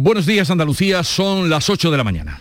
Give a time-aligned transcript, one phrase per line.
[0.00, 2.38] Buenos días Andalucía, son las 8 de la mañana.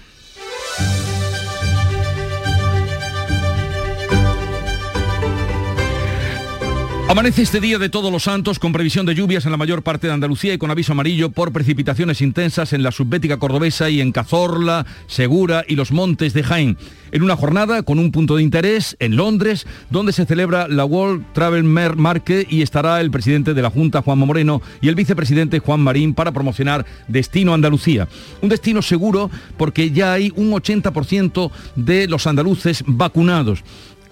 [7.17, 10.05] Amanece este día de todos los santos con previsión de lluvias en la mayor parte
[10.05, 14.11] de Andalucía y con aviso amarillo por precipitaciones intensas en la subbética cordobesa y en
[14.11, 16.77] Cazorla, Segura y los montes de Jaén.
[17.11, 21.25] En una jornada con un punto de interés en Londres, donde se celebra la World
[21.33, 25.79] Travel Market y estará el presidente de la Junta, Juanma Moreno, y el vicepresidente Juan
[25.79, 28.07] Marín para promocionar Destino Andalucía.
[28.43, 33.63] Un destino seguro porque ya hay un 80% de los andaluces vacunados.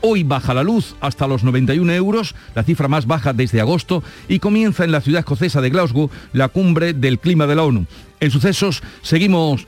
[0.08, 4.38] Hoy baja la luz hasta los 91 euros, la cifra más baja desde agosto, y
[4.38, 7.88] comienza en la ciudad escocesa de Glasgow la cumbre del clima de la ONU.
[8.20, 9.66] En sucesos seguimos,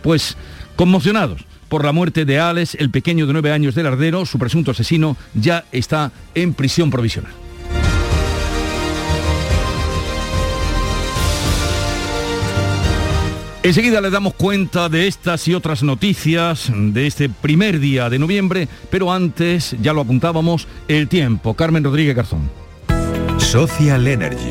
[0.00, 0.36] pues,
[0.76, 4.70] conmocionados por la muerte de Alex, el pequeño de nueve años del Ardero, su presunto
[4.70, 7.32] asesino, ya está en prisión provisional.
[13.68, 18.66] Enseguida le damos cuenta de estas y otras noticias de este primer día de noviembre,
[18.88, 21.52] pero antes, ya lo apuntábamos, el tiempo.
[21.52, 22.50] Carmen Rodríguez Garzón.
[23.36, 24.48] Social Energy.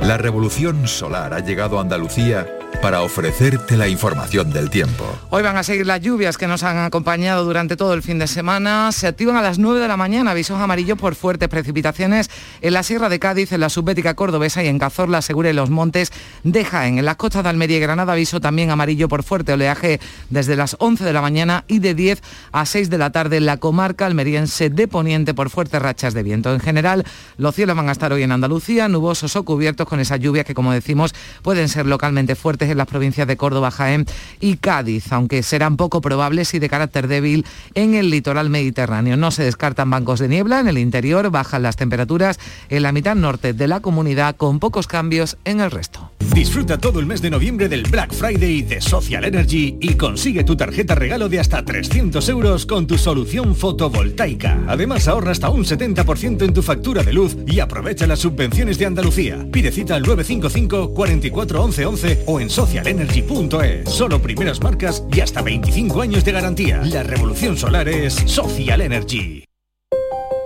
[0.00, 2.46] La revolución solar ha llegado a Andalucía
[2.84, 5.06] para ofrecerte la información del tiempo.
[5.30, 8.26] Hoy van a seguir las lluvias que nos han acompañado durante todo el fin de
[8.26, 8.92] semana.
[8.92, 12.28] Se activan a las 9 de la mañana avisos amarillos por fuertes precipitaciones
[12.60, 15.70] en la Sierra de Cádiz, en la subbética cordobesa y en Cazorla, Segura y los
[15.70, 16.12] Montes
[16.42, 16.98] de Jaén.
[16.98, 20.76] En las costas de Almería y Granada aviso también amarillo por fuerte oleaje desde las
[20.78, 22.20] 11 de la mañana y de 10
[22.52, 26.22] a 6 de la tarde en la comarca almeriense de Poniente por fuertes rachas de
[26.22, 26.52] viento.
[26.52, 27.06] En general,
[27.38, 30.52] los cielos van a estar hoy en Andalucía nubosos o cubiertos con esas lluvias que,
[30.52, 34.06] como decimos, pueden ser localmente fuertes las provincias de Córdoba, Jaén
[34.40, 37.44] y Cádiz, aunque serán poco probables y de carácter débil
[37.74, 39.16] en el litoral mediterráneo.
[39.16, 43.14] No se descartan bancos de niebla en el interior, bajan las temperaturas en la mitad
[43.14, 46.10] norte de la comunidad con pocos cambios en el resto.
[46.34, 50.56] Disfruta todo el mes de noviembre del Black Friday de Social Energy y consigue tu
[50.56, 54.58] tarjeta regalo de hasta 300 euros con tu solución fotovoltaica.
[54.66, 58.86] Además ahorra hasta un 70% en tu factura de luz y aprovecha las subvenciones de
[58.86, 59.46] Andalucía.
[59.52, 63.90] Pide cita al 955 44 11 11 o en socialenergy.es.
[63.90, 66.80] Solo primeras marcas y hasta 25 años de garantía.
[66.84, 69.44] La revolución solar es Social Energy.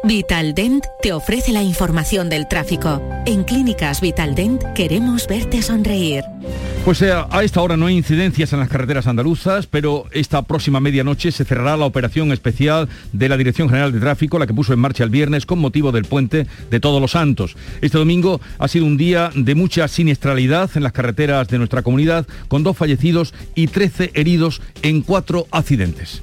[0.09, 3.03] Vitaldent te ofrece la información del tráfico.
[3.27, 6.25] En Clínicas Vitaldent queremos verte sonreír.
[6.87, 10.81] Pues eh, a esta hora no hay incidencias en las carreteras andaluzas, pero esta próxima
[10.81, 14.73] medianoche se cerrará la operación especial de la Dirección General de Tráfico, la que puso
[14.73, 17.55] en marcha el viernes con motivo del puente de Todos los Santos.
[17.83, 22.27] Este domingo ha sido un día de mucha siniestralidad en las carreteras de nuestra comunidad,
[22.49, 26.23] con dos fallecidos y 13 heridos en cuatro accidentes.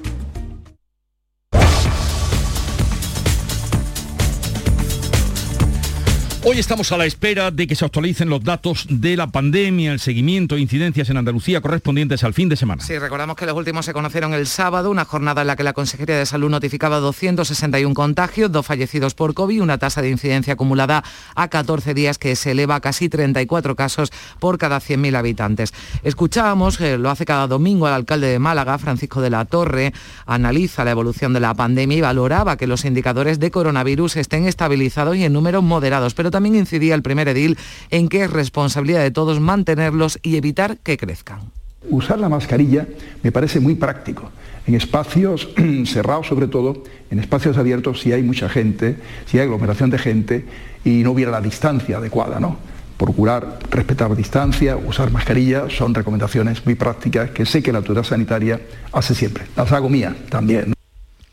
[6.43, 9.99] Hoy estamos a la espera de que se actualicen los datos de la pandemia, el
[9.99, 12.81] seguimiento e incidencias en Andalucía correspondientes al fin de semana.
[12.81, 15.73] Sí, recordamos que los últimos se conocieron el sábado, una jornada en la que la
[15.73, 21.03] Consejería de Salud notificaba 261 contagios, dos fallecidos por COVID, una tasa de incidencia acumulada
[21.35, 25.75] a 14 días que se eleva a casi 34 casos por cada 100.000 habitantes.
[26.01, 29.93] Escuchábamos, eh, lo hace cada domingo el alcalde de Málaga, Francisco de la Torre,
[30.25, 35.15] analiza la evolución de la pandemia y valoraba que los indicadores de coronavirus estén estabilizados
[35.17, 37.57] y en números moderados, pero también incidía el primer edil
[37.89, 41.41] en que es responsabilidad de todos mantenerlos y evitar que crezcan.
[41.89, 42.87] Usar la mascarilla
[43.23, 44.29] me parece muy práctico.
[44.67, 45.49] En espacios
[45.85, 50.45] cerrados sobre todo, en espacios abiertos si hay mucha gente, si hay aglomeración de gente
[50.85, 52.57] y no hubiera la distancia adecuada, ¿no?
[52.97, 58.61] Procurar respetar distancia, usar mascarilla, son recomendaciones muy prácticas que sé que la autoridad sanitaria
[58.91, 59.45] hace siempre.
[59.55, 60.73] Las hago mía también.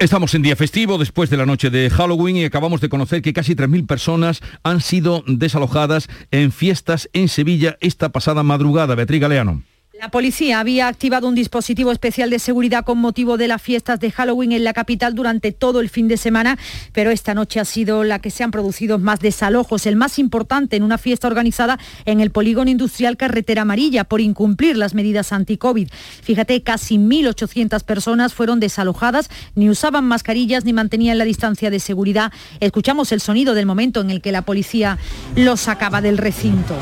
[0.00, 3.32] Estamos en día festivo después de la noche de Halloween y acabamos de conocer que
[3.32, 8.94] casi 3.000 personas han sido desalojadas en fiestas en Sevilla esta pasada madrugada.
[8.94, 9.64] Beatriz Galeano.
[9.98, 14.12] La policía había activado un dispositivo especial de seguridad con motivo de las fiestas de
[14.12, 16.56] Halloween en la capital durante todo el fin de semana,
[16.92, 20.76] pero esta noche ha sido la que se han producido más desalojos, el más importante
[20.76, 25.88] en una fiesta organizada en el polígono industrial Carretera Amarilla por incumplir las medidas anti-COVID.
[26.22, 32.32] Fíjate, casi 1.800 personas fueron desalojadas, ni usaban mascarillas ni mantenían la distancia de seguridad.
[32.60, 34.96] Escuchamos el sonido del momento en el que la policía
[35.34, 36.76] los sacaba del recinto.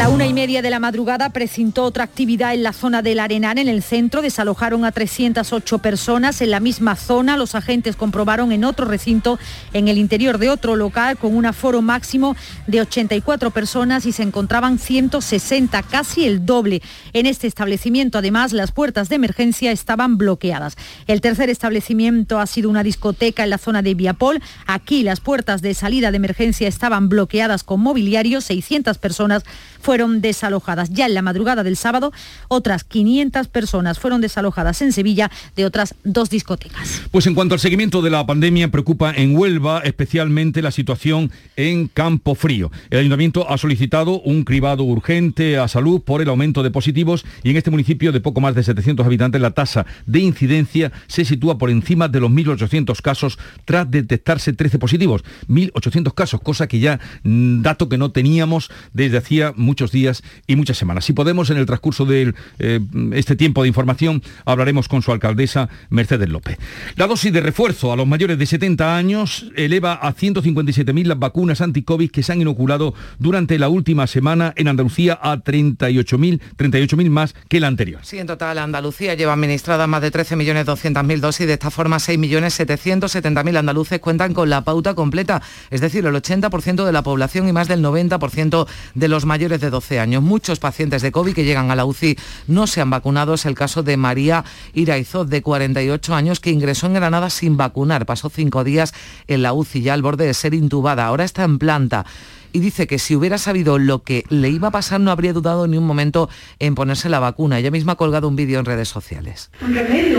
[0.00, 3.58] La una y media de la madrugada precintó otra actividad en la zona del Arenal,
[3.58, 4.22] en el centro.
[4.22, 6.40] Desalojaron a 308 personas.
[6.40, 9.38] En la misma zona, los agentes comprobaron en otro recinto,
[9.74, 12.34] en el interior de otro local, con un aforo máximo
[12.66, 16.80] de 84 personas y se encontraban 160, casi el doble.
[17.12, 20.76] En este establecimiento, además, las puertas de emergencia estaban bloqueadas.
[21.08, 24.40] El tercer establecimiento ha sido una discoteca en la zona de Viapol.
[24.66, 28.40] Aquí las puertas de salida de emergencia estaban bloqueadas con mobiliario.
[28.40, 29.44] 600 personas
[29.80, 30.90] fueron desalojadas.
[30.90, 32.12] Ya en la madrugada del sábado,
[32.48, 37.02] otras 500 personas fueron desalojadas en Sevilla de otras dos discotecas.
[37.10, 41.88] Pues en cuanto al seguimiento de la pandemia, preocupa en Huelva especialmente la situación en
[41.88, 42.70] Campo Frío.
[42.90, 47.50] El ayuntamiento ha solicitado un cribado urgente a salud por el aumento de positivos y
[47.50, 51.58] en este municipio de poco más de 700 habitantes la tasa de incidencia se sitúa
[51.58, 55.22] por encima de los 1.800 casos tras detectarse 13 positivos.
[55.48, 60.56] 1.800 casos, cosa que ya, mm, dato que no teníamos desde hacía muchos días y
[60.56, 61.04] muchas semanas.
[61.04, 62.80] Si podemos, en el transcurso de eh,
[63.12, 66.58] este tiempo de información, hablaremos con su alcaldesa, Mercedes López.
[66.96, 71.60] La dosis de refuerzo a los mayores de 70 años eleva a 157.000 las vacunas
[71.60, 77.34] anti-COVID que se han inoculado durante la última semana en Andalucía a 38.000 38.000 más
[77.48, 78.00] que la anterior.
[78.02, 81.46] Sí, en total Andalucía lleva administradas más de 13.200.000 dosis.
[81.46, 86.92] De esta forma, 6.770.000 andaluces cuentan con la pauta completa, es decir, el 80% de
[86.92, 90.22] la población y más del 90% de los mayores de 12 años.
[90.22, 93.34] Muchos pacientes de COVID que llegan a la UCI no se han vacunado.
[93.34, 98.06] Es el caso de María Iraizoz, de 48 años, que ingresó en Granada sin vacunar.
[98.06, 98.92] Pasó cinco días
[99.28, 101.06] en la UCI ya al borde de ser intubada.
[101.06, 102.06] Ahora está en planta
[102.52, 105.66] y dice que si hubiera sabido lo que le iba a pasar no habría dudado
[105.66, 106.28] ni un momento
[106.58, 107.58] en ponerse la vacuna.
[107.58, 109.50] Ella misma ha colgado un vídeo en redes sociales.
[109.60, 110.18] Un remedio,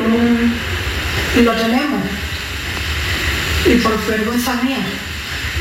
[1.44, 2.02] lo tenemos.
[3.66, 4.80] Y por vergüenza mía,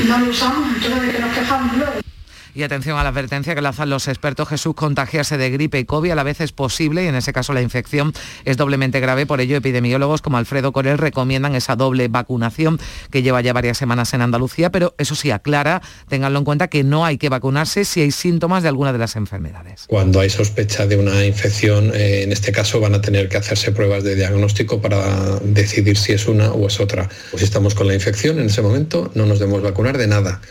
[0.07, 2.10] no lo usamos, entonces de que nos quejamos luego.
[2.53, 6.11] Y atención a la advertencia que lanzan los expertos, Jesús, contagiarse de gripe y COVID
[6.11, 8.13] a la vez es posible y en ese caso la infección
[8.43, 9.25] es doblemente grave.
[9.25, 14.13] Por ello, epidemiólogos como Alfredo Corel recomiendan esa doble vacunación que lleva ya varias semanas
[14.13, 18.01] en Andalucía, pero eso sí, aclara, tenganlo en cuenta que no hay que vacunarse si
[18.01, 19.85] hay síntomas de alguna de las enfermedades.
[19.87, 23.71] Cuando hay sospecha de una infección, eh, en este caso van a tener que hacerse
[23.71, 27.07] pruebas de diagnóstico para decidir si es una o es otra.
[27.31, 30.41] O si estamos con la infección en ese momento, no nos debemos vacunar de nada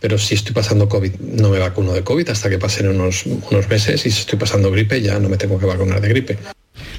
[0.00, 3.68] pero si estoy pasando COVID, no me vacuno de COVID hasta que pasen unos, unos
[3.68, 6.38] meses y si estoy pasando gripe, ya no me tengo que vacunar de gripe.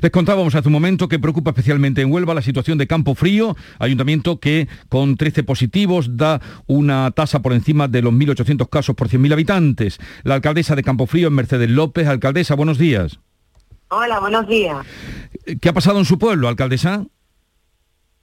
[0.02, 3.56] Les contábamos hace un momento que preocupa especialmente en Huelva la situación de Campo Frío,
[3.80, 9.10] ayuntamiento que con 13 positivos da una tasa por encima de los 1.800 casos por
[9.10, 10.00] 100.000 habitantes.
[10.24, 12.08] La alcaldesa de Campo Frío es Mercedes López.
[12.08, 13.20] Alcaldesa, buenos días.
[13.90, 14.78] Hola, buenos días.
[15.60, 17.06] ¿Qué ha pasado en su pueblo, alcaldesa?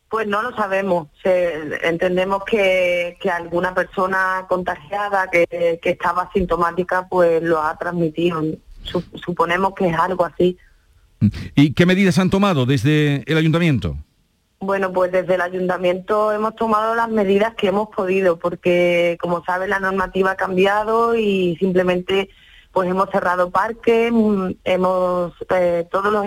[0.09, 1.09] Pues no lo sabemos.
[1.25, 8.43] entendemos que, alguna persona contagiada que, estaba sintomática pues lo ha transmitido.
[8.83, 10.57] suponemos que es algo así.
[11.55, 13.97] ¿Y qué medidas han tomado desde el ayuntamiento?
[14.61, 19.69] Bueno, pues desde el ayuntamiento hemos tomado las medidas que hemos podido, porque como sabe
[19.69, 22.29] la normativa ha cambiado y simplemente
[22.73, 26.27] pues hemos cerrado parques, mm, hemos eh, todos los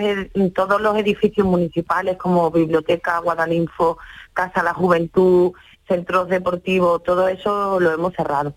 [0.52, 3.98] todos los edificios municipales como biblioteca, Guadalinfo,
[4.32, 5.52] Casa la Juventud,
[5.86, 8.54] centros deportivos, todo eso lo hemos cerrado.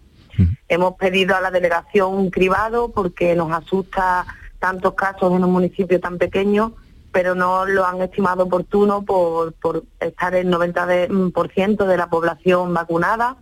[0.68, 4.26] Hemos pedido a la delegación un cribado porque nos asusta
[4.60, 6.74] tantos casos en un municipio tan pequeño,
[7.14, 13.38] pero no lo han estimado oportuno por, por estar el 90% de la población vacunada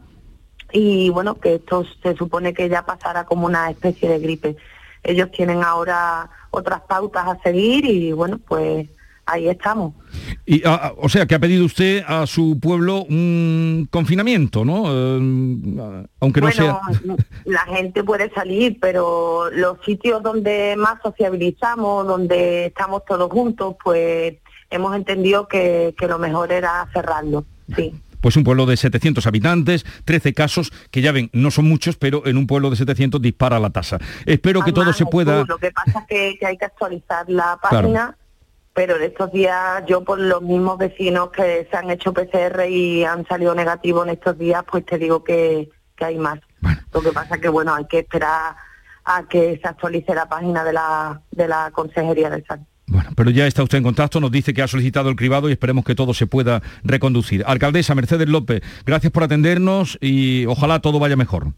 [0.74, 4.58] y bueno, que esto se supone que ya pasará como una especie de gripe.
[5.04, 8.90] Ellos tienen ahora otras pautas a seguir y bueno, pues
[9.28, 9.94] ahí estamos.
[10.48, 14.86] Y, ah, ah, o sea, que ha pedido usted a su pueblo un confinamiento, ¿no?
[14.88, 16.80] Eh, aunque no sea...
[17.46, 24.38] la gente puede salir, pero los sitios donde más sociabilizamos, donde estamos todos juntos, pues
[24.72, 27.46] hemos entendido que, que lo mejor era cerrarlo,
[27.76, 31.98] sí pues un pueblo de 700 habitantes, 13 casos, que ya ven, no son muchos,
[31.98, 34.00] pero en un pueblo de 700 dispara la tasa.
[34.26, 35.44] Espero que todo se pueda...
[35.44, 38.18] Lo que pasa es que, hay que actualizar la página.
[38.74, 43.04] Pero en estos días yo por los mismos vecinos que se han hecho PCR y
[43.04, 46.40] han salido negativos en estos días, pues te digo que, hay más.
[46.94, 48.56] Lo que pasa es que bueno, hay que esperar
[49.04, 52.66] a que se actualice la página de la, de la Consejería del Salud.
[52.86, 55.54] Bueno, pero ya está usted en contacto, nos dice que ha solicitado el cribado y
[55.54, 57.44] esperemos que todo se pueda reconducir.
[57.48, 61.54] Alcaldesa Mercedes López, gracias por atendernos y ojalá todo vaya mejor.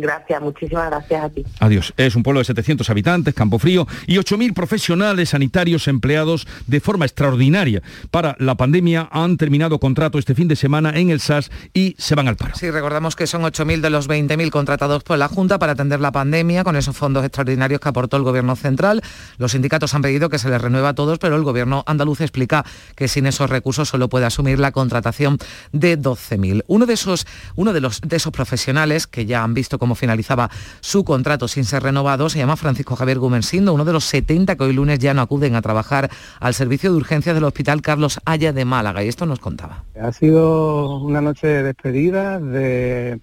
[0.00, 1.44] Gracias, muchísimas gracias a ti.
[1.60, 1.92] Adiós.
[1.96, 7.04] Es un pueblo de 700 habitantes, Campo Frío, y 8.000 profesionales sanitarios empleados de forma
[7.04, 7.82] extraordinaria.
[8.10, 12.14] Para la pandemia han terminado contrato este fin de semana en el SAS y se
[12.14, 12.54] van al paro.
[12.54, 16.12] Sí, recordamos que son 8.000 de los 20.000 contratados por la Junta para atender la
[16.12, 19.02] pandemia con esos fondos extraordinarios que aportó el Gobierno central.
[19.38, 22.64] Los sindicatos han pedido que se les renueva a todos, pero el Gobierno andaluz explica
[22.94, 25.38] que sin esos recursos solo puede asumir la contratación
[25.72, 26.64] de 12.000.
[26.66, 30.48] Uno de esos, uno de los de esos profesionales que ya han visto cómo finalizaba
[30.80, 34.64] su contrato sin ser renovado, se llama Francisco Javier Gumensindo, uno de los 70 que
[34.64, 36.08] hoy lunes ya no acuden a trabajar
[36.40, 39.04] al servicio de urgencias del Hospital Carlos Haya de Málaga.
[39.04, 39.84] Y esto nos contaba.
[40.00, 43.20] Ha sido una noche de despedida, de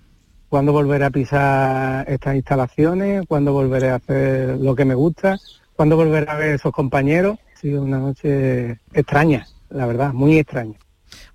[0.50, 5.40] cuándo volveré a pisar estas instalaciones, cuándo volveré a hacer lo que me gusta,
[5.76, 7.40] cuándo volveré a ver a esos compañeros.
[7.56, 10.76] Ha sido una noche extraña, la verdad, muy extraña.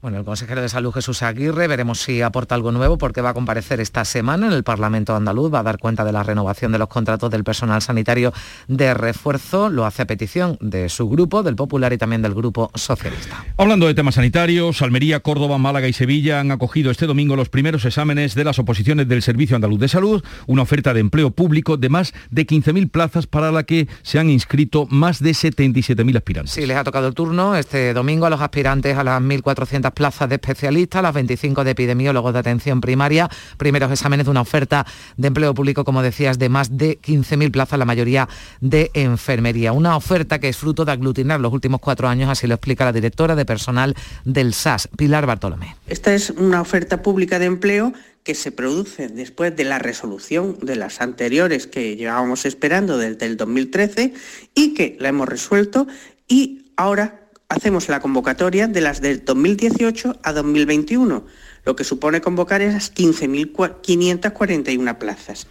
[0.02, 3.34] Bueno, el consejero de Salud Jesús Aguirre, veremos si aporta algo nuevo porque va a
[3.34, 6.78] comparecer esta semana en el Parlamento andaluz, va a dar cuenta de la renovación de
[6.78, 8.32] los contratos del personal sanitario
[8.68, 12.70] de refuerzo, lo hace a petición de su grupo, del Popular y también del Grupo
[12.74, 13.42] Socialista.
[13.56, 17.86] Hablando de temas sanitarios, Almería, Córdoba, Málaga y Sevilla han acogido este domingo los primeros
[17.86, 21.88] exámenes de las oposiciones del Servicio Andaluz de Salud, una oferta de empleo público de
[21.88, 26.52] más de 15.000 plazas para la que se han inscrito más de 77.000 aspirantes.
[26.52, 30.28] Sí, les ha tocado el turno este domingo a los aspirantes a las 1.400 plazas
[30.28, 35.28] de especialistas, las 25 de epidemiólogos de atención primaria, primeros exámenes de una oferta de
[35.28, 38.28] empleo público, como decías, de más de 15.000 plazas, la mayoría
[38.60, 39.72] de enfermería.
[39.72, 42.92] Una oferta que es fruto de aglutinar los últimos cuatro años, así lo explica la
[42.92, 45.76] directora de personal del SAS, Pilar Bartolomé.
[45.86, 50.74] Esta es una oferta pública de empleo que se produce después de la resolución de
[50.74, 54.14] las anteriores que llevábamos esperando desde el 2013
[54.52, 55.86] y que la hemos resuelto
[56.26, 61.24] y ahora hacemos la convocatoria de las del 2018 a 2021,
[61.64, 65.46] lo que supone convocar esas 15.541 plazas.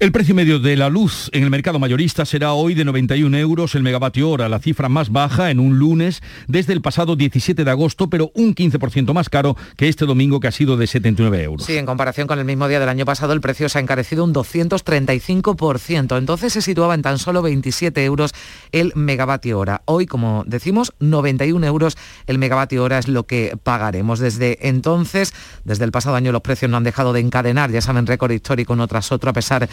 [0.00, 3.74] El precio medio de la luz en el mercado mayorista será hoy de 91 euros
[3.74, 7.70] el megavatio hora, la cifra más baja en un lunes desde el pasado 17 de
[7.72, 11.66] agosto, pero un 15% más caro que este domingo que ha sido de 79 euros.
[11.66, 14.22] Sí, en comparación con el mismo día del año pasado el precio se ha encarecido
[14.22, 18.34] un 235%, entonces se situaba en tan solo 27 euros
[18.70, 19.82] el megavatio hora.
[19.86, 24.20] Hoy, como decimos, 91 euros el megavatio hora es lo que pagaremos.
[24.20, 28.06] Desde entonces, desde el pasado año los precios no han dejado de encadenar, ya saben,
[28.06, 29.68] récord histórico uno tras otro, a pesar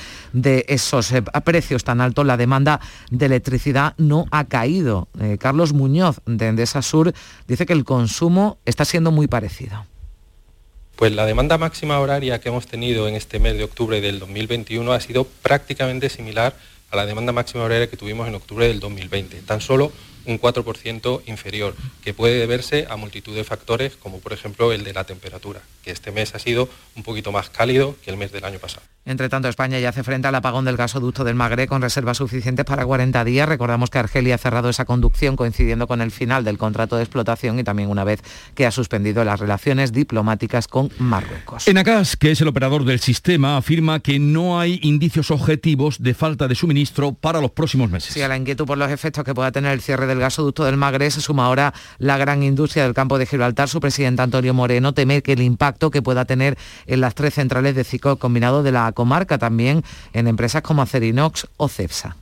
[0.67, 2.79] esos eh, precios tan altos, la demanda
[3.11, 5.07] de electricidad no ha caído.
[5.19, 7.13] Eh, Carlos Muñoz, de Endesa Sur,
[7.47, 9.85] dice que el consumo está siendo muy parecido.
[10.95, 14.93] Pues la demanda máxima horaria que hemos tenido en este mes de octubre del 2021
[14.93, 16.55] ha sido prácticamente similar
[16.89, 19.91] a la demanda máxima horaria que tuvimos en octubre del 2020, tan solo
[20.25, 24.93] un 4% inferior, que puede deberse a multitud de factores, como por ejemplo el de
[24.93, 28.45] la temperatura, que este mes ha sido un poquito más cálido que el mes del
[28.45, 28.85] año pasado.
[29.07, 32.65] Entre tanto, España ya hace frente al apagón del gasoducto del Magreb con reservas suficientes
[32.65, 33.47] para 40 días.
[33.47, 37.59] Recordamos que Argelia ha cerrado esa conducción coincidiendo con el final del contrato de explotación
[37.59, 38.23] y también una vez
[38.55, 41.67] que ha suspendido las relaciones diplomáticas con Marruecos.
[41.67, 46.47] Enacas, que es el operador del sistema, afirma que no hay indicios objetivos de falta
[46.47, 48.11] de suministro para los próximos meses.
[48.11, 50.77] Sí, a la inquietud por los efectos que pueda tener el cierre del gasoducto del
[50.77, 53.69] Magreb se suma ahora la gran industria del campo de Gibraltar.
[53.69, 57.75] Su presidente Antonio Moreno teme que el impacto que pueda tener en las tres centrales
[57.75, 62.15] de ciclo combinado de la comarca, también en empresas como Acerinox o Cepsa.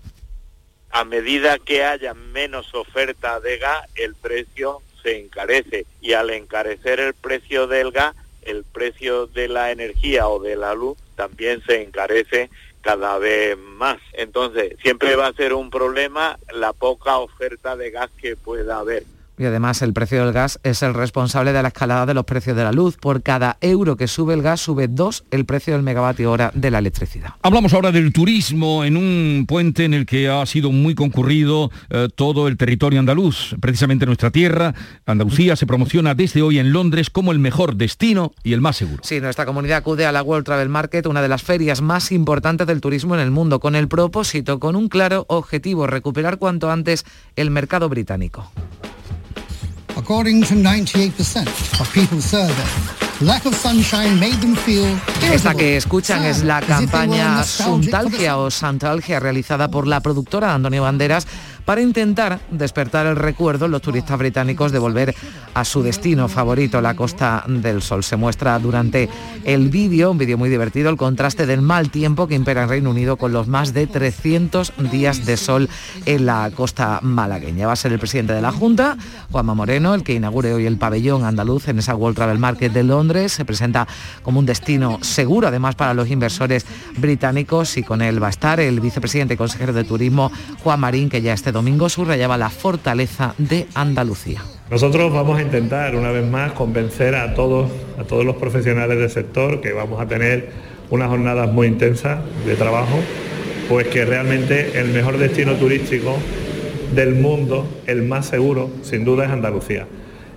[0.92, 7.00] A medida que haya menos oferta de gas, el precio se encarece y al encarecer
[7.00, 11.82] el precio del gas, el precio de la energía o de la luz también se
[11.82, 12.50] encarece
[12.84, 13.98] cada vez más.
[14.12, 19.04] Entonces, siempre va a ser un problema la poca oferta de gas que pueda haber.
[19.38, 22.56] Y además el precio del gas es el responsable de la escalada de los precios
[22.56, 22.98] de la luz.
[22.98, 26.70] Por cada euro que sube el gas, sube dos el precio del megavatio hora de
[26.70, 27.34] la electricidad.
[27.42, 32.10] Hablamos ahora del turismo en un puente en el que ha sido muy concurrido eh,
[32.16, 33.56] todo el territorio andaluz.
[33.60, 34.74] Precisamente nuestra tierra,
[35.06, 39.04] Andalucía, se promociona desde hoy en Londres como el mejor destino y el más seguro.
[39.04, 42.68] Sí, nuestra comunidad acude a la World Travel Market, una de las ferias más importantes
[42.68, 47.06] del turismo en el mundo, con el propósito, con un claro objetivo, recuperar cuanto antes
[47.36, 48.52] el mercado británico.
[50.04, 51.48] According to 98%
[51.80, 54.86] of people surveyed, lack of sunshine made them feel
[55.32, 61.26] Esta que escuchan es la campaña Suntalgia o Santalgia realizada por la productora Antonio Banderas
[61.66, 65.16] para intentar despertar el recuerdo en los turistas británicos de volver
[65.54, 68.04] a su destino favorito, la Costa del Sol.
[68.04, 69.10] Se muestra durante
[69.44, 72.90] el vídeo, un vídeo muy divertido, el contraste del mal tiempo que impera en Reino
[72.90, 75.70] Unido con los más de 300 días de sol
[76.06, 77.68] en la costa malagueña.
[77.68, 78.98] Va a ser el presidente de la Junta,
[79.32, 82.84] Juanma Moreno, el que inaugure hoy el pabellón andaluz en esa World Travel Market de
[82.84, 83.34] Londres.
[83.34, 83.88] Se presenta
[84.22, 86.66] como un destino seguro, además, para los inversores
[86.98, 90.32] británicos y con él va a estar el vicepresidente y consejero de Turismo,
[90.64, 94.42] Juan Marín, que ya este domingo subrayaba la fortaleza de Andalucía.
[94.70, 97.70] Nosotros vamos a intentar una vez más convencer a todos,
[98.00, 100.50] a todos los profesionales del sector que vamos a tener
[100.90, 103.00] unas jornadas muy intensas de trabajo,
[103.70, 106.18] pues que realmente el mejor destino turístico
[106.94, 109.88] del mundo, el más seguro, sin duda es Andalucía.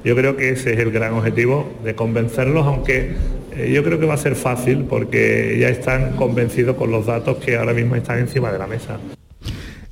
[0.04, 3.16] Yo creo que ese es el gran objetivo, de convencerlos, aunque
[3.56, 7.38] eh, yo creo que va a ser fácil porque ya están convencidos con los datos
[7.38, 8.98] que ahora mismo están encima de la mesa.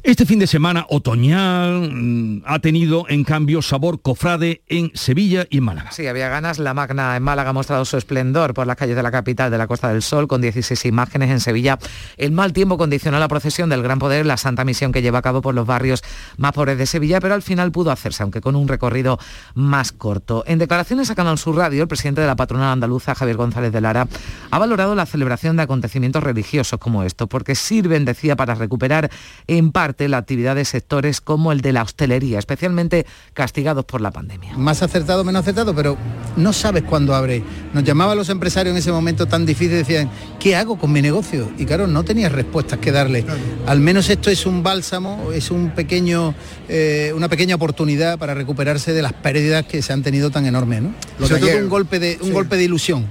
[0.04, 5.62] Este fin de semana otoñal mm, ha tenido en cambio sabor cofrade en Sevilla y
[5.62, 5.92] Málaga.
[5.92, 6.58] Sí, había ganas.
[6.58, 9.56] La Magna en Málaga ha mostrado su esplendor por las calles de la capital de
[9.56, 11.78] la Costa del Sol con 16 imágenes en Sevilla.
[12.18, 15.22] El mal tiempo condicionó la procesión del Gran Poder, la santa misión que lleva a
[15.22, 16.02] cabo por los barrios
[16.36, 19.18] más pobres de Sevilla, pero al final pudo hacerse, aunque con un recorrido
[19.54, 20.44] más corto.
[20.46, 23.80] En declaraciones a Canal Sur Radio, el presidente de la patronal andaluza, Javier González de
[23.80, 24.06] Lara,
[24.50, 29.10] ha valorado la celebración de acontecimientos religiosos como estos, porque sirven, decía, para recuperar
[29.46, 34.10] en parte la actividad de sectores como el de la hostelería, especialmente castigados por la
[34.10, 34.56] pandemia.
[34.56, 35.96] Más acertado, menos acertado, pero
[36.36, 37.42] no sabes cuándo abre.
[37.72, 41.50] Nos llamaban los empresarios en ese momento tan difícil, decían, ¿qué hago con mi negocio?
[41.58, 43.24] Y claro, no tenías respuestas que darle.
[43.66, 46.34] Al menos esto es un bálsamo, es un pequeño,
[46.68, 50.82] eh, una pequeña oportunidad para recuperarse de las pérdidas que se han tenido tan enormes.
[50.82, 50.94] ¿no?
[51.20, 53.06] Sobre todo un golpe de, un golpe de ilusión.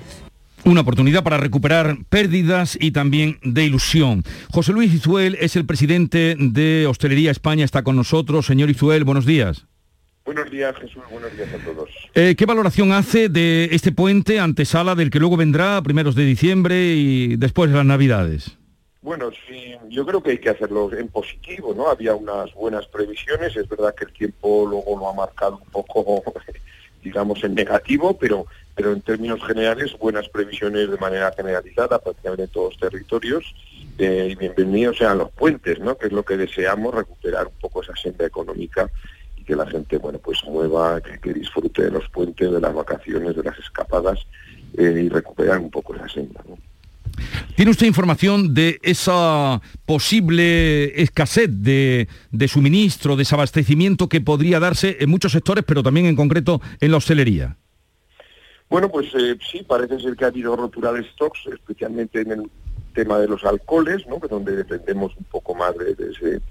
[0.66, 4.24] Una oportunidad para recuperar pérdidas y también de ilusión.
[4.50, 8.46] José Luis Izuel es el presidente de Hostelería España, está con nosotros.
[8.46, 9.66] Señor Izuel, buenos días.
[10.24, 11.04] Buenos días, Jesús.
[11.12, 11.90] Buenos días a todos.
[12.16, 16.24] Eh, ¿Qué valoración hace de este puente antesala del que luego vendrá a primeros de
[16.24, 18.58] diciembre y después de las Navidades?
[19.02, 21.90] Bueno, sí, yo creo que hay que hacerlo en positivo, ¿no?
[21.90, 26.24] Había unas buenas previsiones, es verdad que el tiempo luego lo ha marcado un poco,
[27.04, 28.46] digamos, en negativo, pero
[28.76, 33.54] pero en términos generales buenas previsiones de manera generalizada prácticamente en todos los territorios
[34.00, 35.96] y bienvenidos sean los puentes, ¿no?
[35.96, 38.90] que es lo que deseamos, recuperar un poco esa senda económica
[39.38, 43.36] y que la gente bueno pues mueva, que, disfrute de los puentes, de las vacaciones,
[43.36, 44.20] de las escapadas
[44.76, 46.44] eh, y recuperar un poco esa senda.
[47.56, 55.10] ¿Tiene usted información de esa posible escasez de, de, suministro, desabastecimiento que podría darse en
[55.10, 57.58] muchos sectores, pero también en concreto en la hostelería?
[58.70, 62.52] Bueno, pues eh, sí, parece ser que ha habido rotura de stocks, especialmente en el
[62.94, 64.20] tema de los alcoholes, ¿no?
[64.28, 66.42] donde dependemos un poco más de, ese,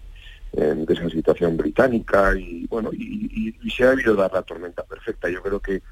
[0.52, 5.30] de esa situación británica y bueno, y, se ha habido dar la tormenta perfecta.
[5.30, 5.82] Yo creo que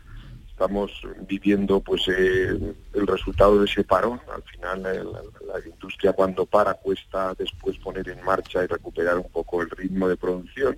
[0.61, 0.92] estamos
[1.27, 2.49] viviendo pues eh,
[2.92, 4.20] el resultado de ese parón.
[4.31, 9.62] Al final la, industria cuando para cuesta después poner en marcha y recuperar un poco
[9.62, 10.77] el ritmo de producción.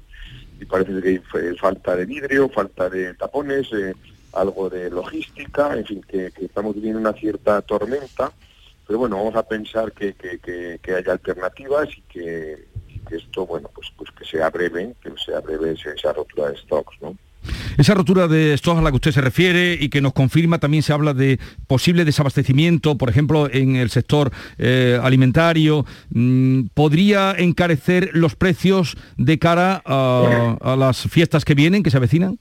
[0.60, 3.92] Y parece que hay falta de vidrio, falta de tapones, eh,
[4.34, 8.30] algo de logística, en fin, que, estamos viviendo una cierta tormenta,
[8.86, 12.68] pero bueno, vamos a pensar que, que, haya alternativas y que,
[13.10, 17.16] esto, bueno, pues, pues que sea breve, que sea breve esa rotura de stocks, ¿no?
[17.78, 20.82] Esa rotura de stocks a la que usted se refiere y que nos confirma, también
[20.82, 25.84] se habla de posible desabastecimiento, por ejemplo, en el sector eh, alimentario.
[26.10, 31.96] Mm, ¿Podría encarecer los precios de cara a, a las fiestas que vienen, que se
[31.96, 32.38] avecinan?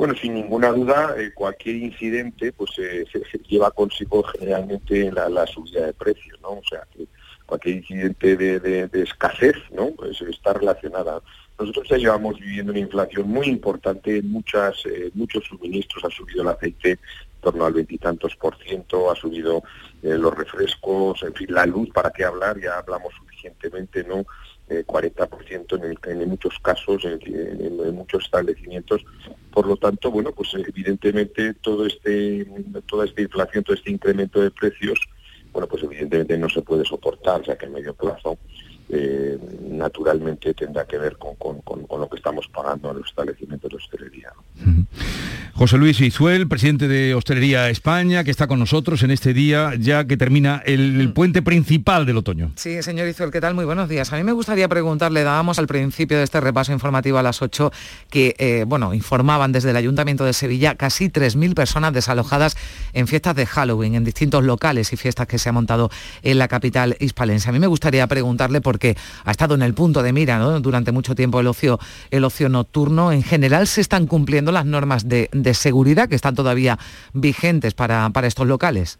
[0.00, 5.84] Bueno, sin ninguna duda, eh, cualquier incidente pues eh, se, lleva consigo generalmente la, subida
[5.84, 6.52] de precios, ¿no?
[6.52, 7.06] O sea, que
[7.44, 9.90] cualquier incidente de, escasez, ¿no?
[9.90, 11.20] Pues está relacionada.
[11.60, 16.48] Nosotros ya llevamos viviendo una inflación muy importante muchas, eh, muchos suministros, ha subido el
[16.48, 16.98] aceite en
[17.42, 19.62] torno al veintitantos por ciento, ha subido
[20.02, 22.58] los refrescos, en fin, la luz, ¿para qué hablar?
[22.58, 24.24] Ya hablamos suficientemente, ¿no?
[24.70, 29.04] 40% en, muchos casos, en, muchos establecimientos.
[29.52, 32.46] Por lo tanto, bueno, pues evidentemente todo este,
[32.88, 35.00] toda esta inflación, todo este incremento de precios,
[35.52, 38.38] bueno, pues evidentemente no se puede soportar, o sea que en medio plazo
[38.92, 41.36] eh, naturalmente tendrá que ver con,
[42.00, 44.32] lo que estamos pagando en los establecimientos de hostelería.
[45.54, 50.06] José Luis Izuel, presidente de Hostelería España, que está con nosotros en este día, ya
[50.06, 51.12] que termina el, mm.
[51.12, 52.52] puente principal del otoño.
[52.56, 53.54] Sí, señor Izuel, ¿qué tal?
[53.54, 54.10] Muy buenos días.
[54.12, 57.70] A mí me gustaría preguntarle, dábamos al principio de este repaso informativo a las 8,
[58.08, 62.56] que, eh, bueno, informaban desde el Ayuntamiento de Sevilla casi 3.000 personas desalojadas
[62.94, 65.90] en fiestas de Halloween, en distintos locales y fiestas que se han montado
[66.22, 67.50] en la capital hispalense.
[67.50, 70.90] A mí me gustaría preguntarle por porque ha estado en el punto de mira durante
[70.90, 71.78] mucho tiempo el ocio,
[72.10, 73.12] el ocio nocturno.
[73.12, 76.78] En general se están cumpliendo las normas de, seguridad que están todavía
[77.12, 78.98] vigentes para, para estos locales.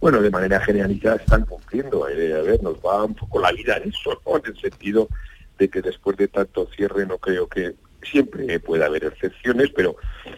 [0.00, 2.08] Bueno, de manera generalizada están cumpliendo.
[2.08, 5.08] Eh, a ver, nos va un poco la vida en eso, en el sentido
[5.58, 9.96] de que después de tanto cierre no creo que siempre puede haber excepciones, pero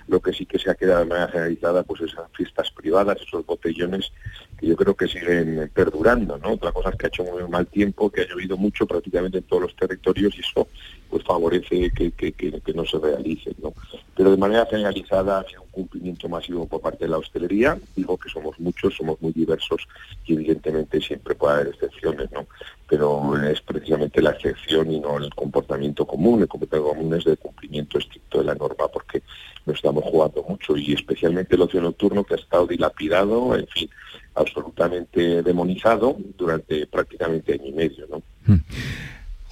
[0.09, 3.45] lo que sí que se ha quedado de manera generalizada, pues esas fiestas privadas, esos
[3.47, 4.13] botellones
[4.59, 6.53] que yo creo que siguen perdurando, ¿no?
[6.53, 9.45] Otra cosa es que ha hecho muy mal tiempo, que ha llovido mucho prácticamente en
[9.45, 10.69] todos los territorios y eso
[11.13, 13.75] pues favorece que, que, no se realicen, ¿no?
[14.17, 18.31] Pero de manera generalizada ha un cumplimiento masivo por parte de la hostelería, digo que
[18.31, 19.87] somos muchos, somos muy diversos
[20.25, 22.47] y evidentemente siempre puede haber excepciones, ¿no?
[22.89, 27.37] Pero es precisamente la excepción y no el comportamiento común, el comportamiento común es de
[27.37, 29.23] cumplimiento estricto de la norma porque
[29.67, 33.91] nos estamos jugando mucho y especialmente el ocio nocturno que ha estado dilapidado, en fin,
[34.35, 38.07] absolutamente demonizado durante prácticamente año y medio.
[38.07, 38.23] ¿no?
[38.47, 38.61] Hmm.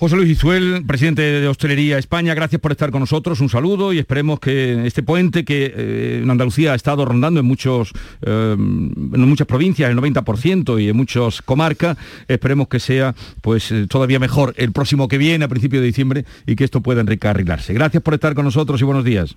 [0.01, 3.99] José Luis Izuel, presidente de Hostelería España, gracias por estar con nosotros, un saludo y
[3.99, 9.47] esperemos que este puente que eh, en Andalucía ha estado rondando en, muchos, eh, muchas
[9.47, 14.73] provincias, el 90% y en muchas comarcas, esperemos que sea pues eh, todavía mejor el
[14.73, 17.75] próximo que viene a principios de diciembre y que esto pueda enricarrilarse.
[17.75, 19.37] Gracias por estar con nosotros y buenos días.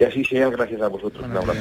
[0.00, 1.26] Que así sea, gracias a vosotros.
[1.26, 1.60] Un abrazo.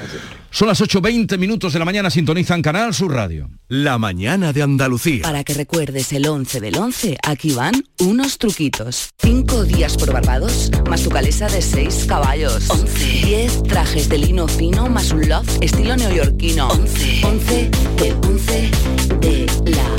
[0.50, 3.50] Son las 8.20 minutos de la mañana, sintonizan Canal Sur Radio.
[3.68, 5.24] La mañana de Andalucía.
[5.24, 9.10] Para que recuerdes el 11 del 11, aquí van unos truquitos.
[9.18, 12.70] 5 días por Barbados, más tu calesa de 6 caballos.
[12.70, 13.06] 11.
[13.26, 16.70] 10 trajes de lino fino, más un loft estilo neoyorquino.
[16.70, 17.22] 11.
[17.26, 18.72] 11 del 11
[19.20, 19.99] de la 11.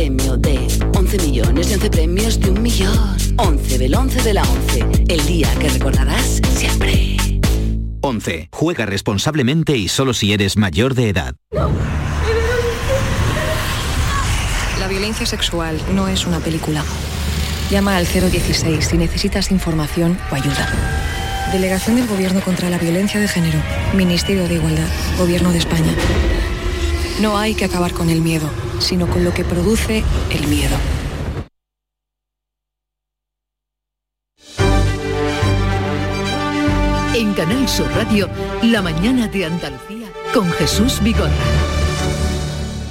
[0.00, 2.96] premio de 11 millones de 11 premios de un millón.
[3.36, 5.04] 11 del 11 de la 11.
[5.10, 7.18] El día que recordarás siempre.
[8.00, 8.48] 11.
[8.50, 11.34] Juega responsablemente y solo si eres mayor de edad.
[14.78, 16.82] La violencia sexual no es una película.
[17.70, 20.66] Llama al 016 si necesitas información o ayuda.
[21.52, 23.58] Delegación del Gobierno contra la Violencia de Género.
[23.92, 24.88] Ministerio de Igualdad.
[25.18, 25.92] Gobierno de España.
[27.20, 30.74] No hay que acabar con el miedo, sino con lo que produce el miedo.
[37.14, 38.26] En Canal Sur Radio,
[38.62, 41.79] La mañana de Andalucía con Jesús Vigorra.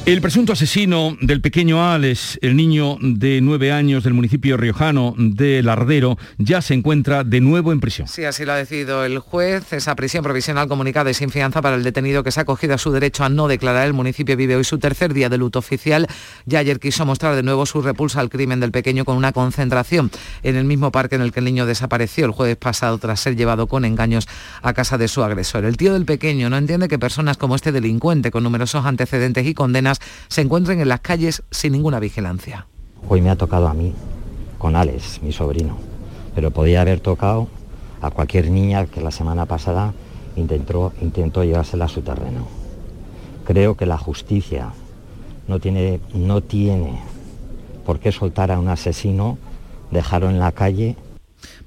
[0.05, 5.61] El presunto asesino del pequeño Alex, el niño de nueve años del municipio riojano de
[5.61, 8.07] Lardero, ya se encuentra de nuevo en prisión.
[8.07, 9.71] Sí, así lo ha decidido el juez.
[9.71, 12.79] Esa prisión provisional comunicada y sin fianza para el detenido que se ha acogido a
[12.79, 13.85] su derecho a no declarar.
[13.85, 16.07] El municipio vive hoy su tercer día de luto oficial.
[16.45, 20.09] Ya ayer quiso mostrar de nuevo su repulsa al crimen del pequeño con una concentración
[20.41, 23.35] en el mismo parque en el que el niño desapareció el jueves pasado tras ser
[23.35, 24.27] llevado con engaños
[24.63, 25.65] a casa de su agresor.
[25.65, 29.53] El tío del pequeño no entiende que personas como este delincuente con numerosos antecedentes y
[29.53, 32.67] condenas se encuentren en las calles sin ninguna vigilancia.
[33.07, 33.93] Hoy me ha tocado a mí,
[34.57, 35.77] con Alex, mi sobrino,
[36.35, 37.47] pero podía haber tocado
[38.01, 39.93] a cualquier niña que la semana pasada
[40.35, 42.47] intentó, llevársela a su terreno.
[43.45, 44.73] Creo que la justicia
[45.47, 46.99] no tiene, no tiene
[47.85, 49.37] por qué soltar a un asesino,
[49.91, 50.95] dejarlo en la calle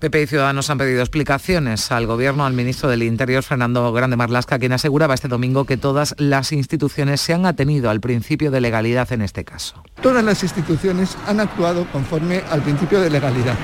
[0.02, 4.58] PP y Ciudadanos han pedido explicaciones al Gobierno, al ministro del Interior, Fernando Grande Marlasca,
[4.58, 9.12] quien aseguraba este domingo que todas las instituciones se han atenido al principio de legalidad
[9.12, 9.80] en este caso.
[10.02, 13.54] Todas las instituciones han actuado conforme al principio de legalidad.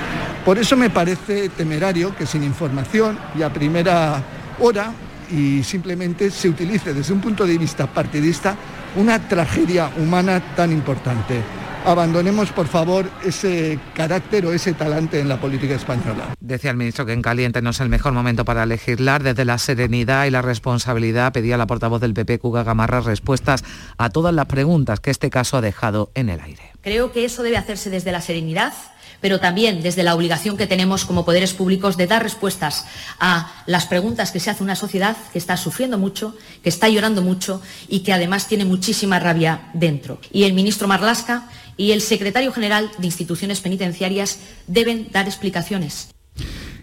[0.45, 4.23] Por eso me parece temerario que sin información y a primera
[4.61, 4.93] hora
[5.29, 8.55] y simplemente se utilice desde un punto de vista partidista
[8.95, 11.43] una tragedia humana tan importante
[11.85, 16.35] abandonemos, por favor, ese carácter o ese talante en la política española.
[16.39, 19.23] Decía el ministro que en caliente no es el mejor momento para legislar.
[19.23, 23.63] Desde la serenidad y la responsabilidad pedía la portavoz del PP, Cuga Gamarra, respuestas
[23.97, 26.71] a todas las preguntas que este caso ha dejado en el aire.
[26.81, 28.73] Creo que eso debe hacerse desde la serenidad
[29.21, 32.85] pero también desde la obligación que tenemos como poderes públicos de dar respuestas
[33.19, 37.21] a las preguntas que se hace una sociedad que está sufriendo mucho, que está llorando
[37.21, 40.19] mucho y que además tiene muchísima rabia dentro.
[40.31, 46.09] Y el ministro Marlasca y el secretario general de instituciones penitenciarias deben dar explicaciones.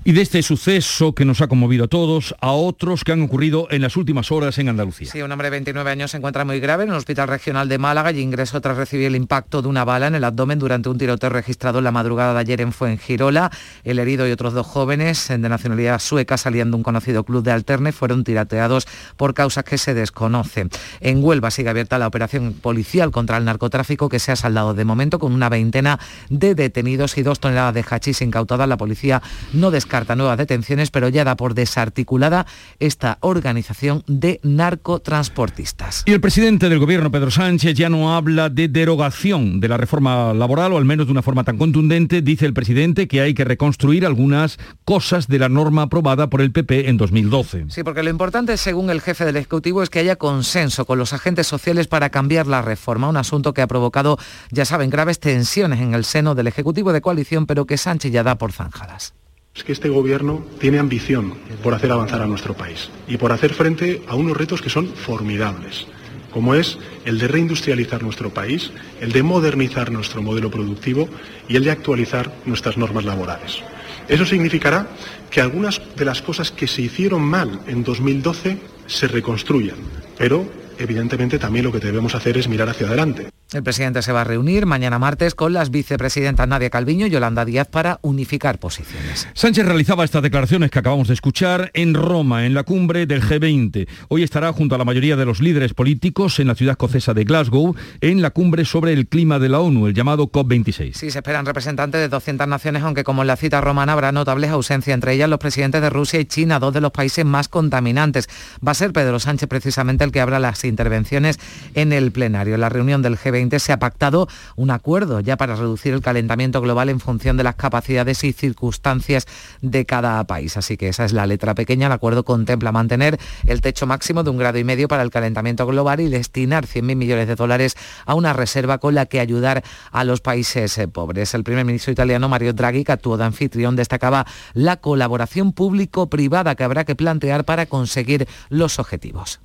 [0.07, 3.67] Y de este suceso que nos ha conmovido a todos, a otros que han ocurrido
[3.73, 5.11] en las últimas horas en Andalucía.
[5.11, 7.77] Sí, un hombre de 29 años se encuentra muy grave en el Hospital Regional de
[7.79, 10.97] Málaga y ingresó tras recibir el impacto de una bala en el abdomen durante un
[10.97, 13.51] tiroteo registrado en la madrugada de ayer en Fuengirola.
[13.83, 17.51] El herido y otros dos jóvenes de nacionalidad sueca salían de un conocido club de
[17.51, 20.71] alterne fueron tirateados por causas que se desconocen.
[21.01, 24.85] En Huelva sigue abierta la operación policial contra el narcotráfico que se ha saldado de
[24.85, 25.99] momento con una veintena
[26.31, 28.69] de detenidos y dos toneladas de hachís incautadas.
[28.69, 29.21] La policía
[29.53, 32.45] no descarta descarta nuevas detenciones, pero ya da por desarticulada
[32.81, 36.03] esta organización de narcotransportistas.
[36.05, 40.35] Y el presidente del gobierno, Pedro Sánchez, ya no habla de derogación de la reforma
[40.35, 42.21] laboral, o al menos de una forma tan contundente.
[42.21, 46.53] Dice el presidente que hay que reconstruir algunas cosas de la norma aprobada por el
[46.53, 47.67] PP en 2012.
[47.71, 51.15] Sí, porque lo importante, según el jefe del Ejecutivo, es que haya consenso con los
[51.15, 54.19] agentes sociales para cambiar la reforma, un asunto que ha provocado,
[54.51, 58.23] ya saben, graves tensiones en el seno del Ejecutivo de coalición, pero que Sánchez ya
[58.23, 59.16] da por zanjadas.
[59.57, 63.55] Es que este gobierno tiene ambición por hacer avanzar a nuestro país y por hacer
[63.55, 65.87] frente a unos retos que son formidables,
[66.31, 71.09] como es el de reindustrializar nuestro país, el de modernizar nuestro modelo productivo
[71.49, 73.63] y el de actualizar nuestras normas laborales.
[74.09, 74.89] Eso significará
[75.31, 79.79] que algunas de las cosas que se hicieron mal en 2012 se reconstruyan,
[80.19, 80.47] pero
[80.79, 83.31] evidentemente también lo que debemos hacer es mirar hacia adelante.
[83.53, 87.45] El presidente se va a reunir mañana martes con las vicepresidentas Nadia Calviño y Yolanda
[87.45, 89.29] Díaz para unificar posiciones.
[89.35, 93.87] Sánchez realizaba estas declaraciones que acabamos de escuchar en Roma, en la cumbre del G20.
[94.09, 97.23] Hoy estará junto a la mayoría de los líderes políticos en la ciudad escocesa de
[97.23, 100.95] Glasgow, en la cumbre sobre el clima de la ONU, el llamado COP26.
[100.95, 104.51] Sí, se esperan representantes de 200 naciones, aunque como en la cita romana habrá notables
[104.51, 108.29] ausencias, entre ellas los presidentes de Rusia y China, dos de los países más contaminantes.
[108.67, 111.39] Va a ser Pedro Sánchez precisamente el que abra las intervenciones
[111.75, 112.57] en el plenario.
[112.57, 116.61] En la reunión del G20 se ha pactado un acuerdo ya para reducir el calentamiento
[116.61, 119.27] global en función de las capacidades y circunstancias
[119.63, 120.57] de cada país.
[120.57, 121.87] Así que esa es la letra pequeña.
[121.87, 125.67] El acuerdo contempla mantener el techo máximo de un grado y medio para el calentamiento
[125.67, 130.05] global y destinar 100.000 millones de dólares a una reserva con la que ayudar a
[130.05, 131.35] los países eh, pobres.
[131.35, 136.65] El primer ministro italiano Mario Draghi, que actuó de anfitrión, destacaba la colaboración público-privada que
[136.65, 139.41] habrá que plantear para conseguir los objetivos.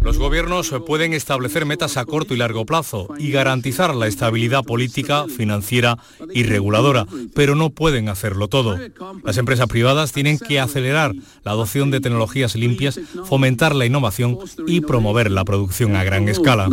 [0.00, 5.26] Los gobiernos pueden establecer metas a corto y largo plazo y garantizar la estabilidad política,
[5.26, 5.98] financiera
[6.32, 8.78] y reguladora, pero no pueden hacerlo todo.
[9.24, 14.80] Las empresas privadas tienen que acelerar la adopción de tecnologías limpias, fomentar la innovación y
[14.82, 16.68] promover la producción a gran escala.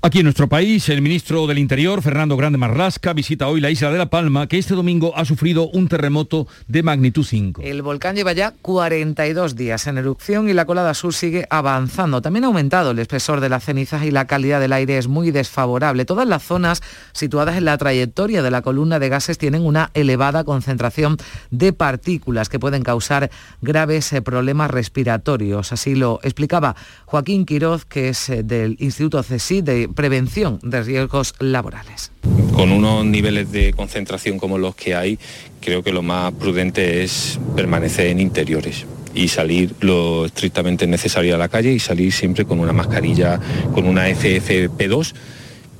[0.00, 3.90] Aquí en nuestro país, el ministro del Interior, Fernando Grande Marlasca, visita hoy la isla
[3.90, 7.62] de La Palma, que este domingo ha sufrido un terremoto de magnitud 5.
[7.62, 12.22] El volcán lleva ya 42 días en erupción y la colada sur sigue avanzando.
[12.22, 15.30] También ha aumentado el espesor de las cenizas y la calidad del aire es muy
[15.30, 16.04] desfavorable.
[16.04, 20.44] Todas las zonas situadas en la trayectoria de la columna de gases tienen una elevada
[20.44, 21.16] concentración
[21.50, 23.30] de partículas que pueden causar
[23.62, 25.72] graves eh, problemas respiratorios.
[25.72, 31.34] Así lo explicaba Joaquín Quiroz, que es eh, del Instituto CSID de prevención de riesgos
[31.38, 32.10] laborales.
[32.54, 35.18] Con unos niveles de concentración como los que hay,
[35.60, 41.38] creo que lo más prudente es permanecer en interiores y salir lo estrictamente necesario a
[41.38, 43.38] la calle y salir siempre con una mascarilla,
[43.74, 45.12] con una FFP2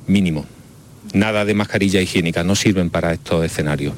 [0.05, 0.45] mínimo.
[1.13, 3.95] Nada de mascarilla higiénica, no sirven para estos escenarios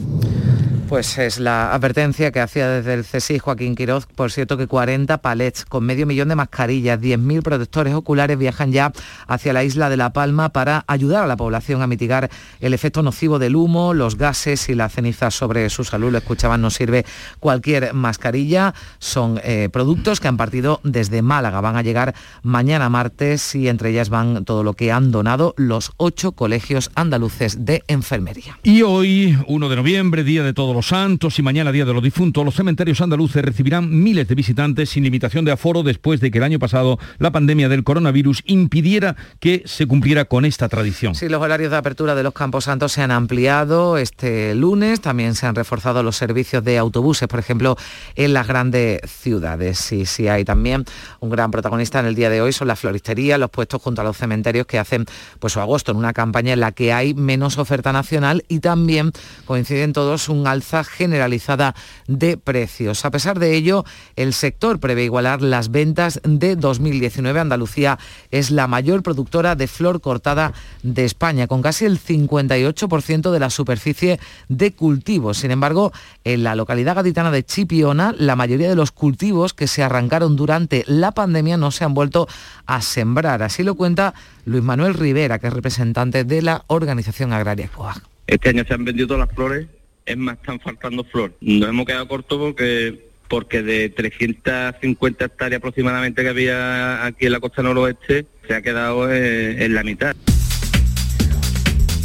[0.92, 5.20] pues es la advertencia que hacía desde el CSI Joaquín Quiroz, por cierto que 40
[5.20, 8.92] palets con medio millón de mascarillas, 10.000 protectores oculares viajan ya
[9.26, 13.04] hacia la isla de La Palma para ayudar a la población a mitigar el efecto
[13.04, 16.12] nocivo del humo, los gases y las cenizas sobre su salud.
[16.12, 17.06] Lo escuchaban, no sirve
[17.40, 18.74] cualquier mascarilla.
[19.00, 21.62] Son eh, productos que han partido desde Málaga.
[21.62, 25.94] Van a llegar mañana martes y entre ellas van todo lo que han donado los
[25.96, 28.60] ocho colegios andaluces de enfermería.
[28.64, 32.02] Y hoy, 1 de noviembre, día de todos los Santos y mañana Día de los
[32.02, 36.38] Difuntos, los cementerios andaluces recibirán miles de visitantes sin limitación de aforo después de que
[36.38, 41.16] el año pasado la pandemia del coronavirus impidiera que se cumpliera con esta tradición.
[41.16, 45.36] Sí, los horarios de apertura de los Campos Santos se han ampliado este lunes, también
[45.36, 47.78] se han reforzado los servicios de autobuses, por ejemplo,
[48.16, 49.92] en las grandes ciudades.
[49.92, 50.86] Y sí hay también
[51.20, 54.04] un gran protagonista en el día de hoy, son las floristerías, los puestos junto a
[54.04, 55.06] los cementerios que hacen
[55.40, 59.12] pues su agosto en una campaña en la que hay menos oferta nacional y también
[59.46, 61.76] coinciden todos un alza generalizada
[62.08, 63.06] de precios.
[63.06, 67.40] A pesar de ello, el sector prevé igualar las ventas de 2019.
[67.40, 68.00] Andalucía
[68.32, 70.54] es la mayor productora de flor cortada
[70.84, 75.38] de España, con casi el 58% de la superficie de cultivos.
[75.38, 75.92] Sin embargo,
[76.24, 80.84] en la localidad gaditana de Chipiona, la mayoría de los cultivos que se arrancaron durante
[80.88, 82.28] la pandemia no se han vuelto
[82.66, 83.44] a sembrar.
[83.44, 84.14] Así lo cuenta
[84.46, 88.02] Luis Manuel Rivera, que es representante de la organización agraria COAG.
[88.28, 89.68] Este año se han vendido todas las flores
[90.06, 91.34] es más, están faltando flor.
[91.42, 97.40] Nos hemos quedado cortos porque porque de 350 hectáreas aproximadamente que había aquí en la
[97.40, 100.18] costa noroeste, se ha quedado en la mitad.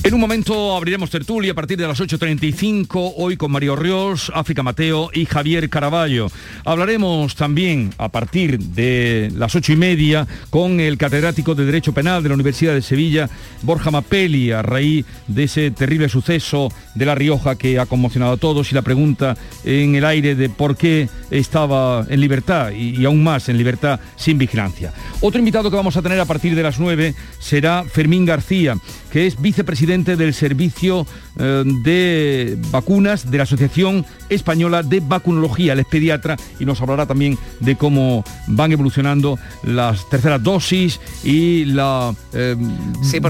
[0.07, 4.63] En un momento abriremos tertulia a partir de las 8.35, hoy con Mario Ríos, África
[4.63, 6.29] Mateo y Javier Caraballo.
[6.65, 12.23] Hablaremos también a partir de las ocho y media con el catedrático de Derecho Penal
[12.23, 13.29] de la Universidad de Sevilla,
[13.63, 18.37] Borja Mapelli, a raíz de ese terrible suceso de La Rioja que ha conmocionado a
[18.37, 23.05] todos y la pregunta en el aire de por qué estaba en libertad y, y
[23.07, 24.95] aún más en libertad sin vigilancia.
[25.21, 28.77] Otro invitado que vamos a tener a partir de las 9 será Fermín García,
[29.11, 31.07] que es vicepresidente del Servicio
[31.39, 37.07] eh, de Vacunas de la Asociación Española de Vacunología, el es pediatra, y nos hablará
[37.07, 42.57] también de cómo van evolucionando las terceras dosis y la eh,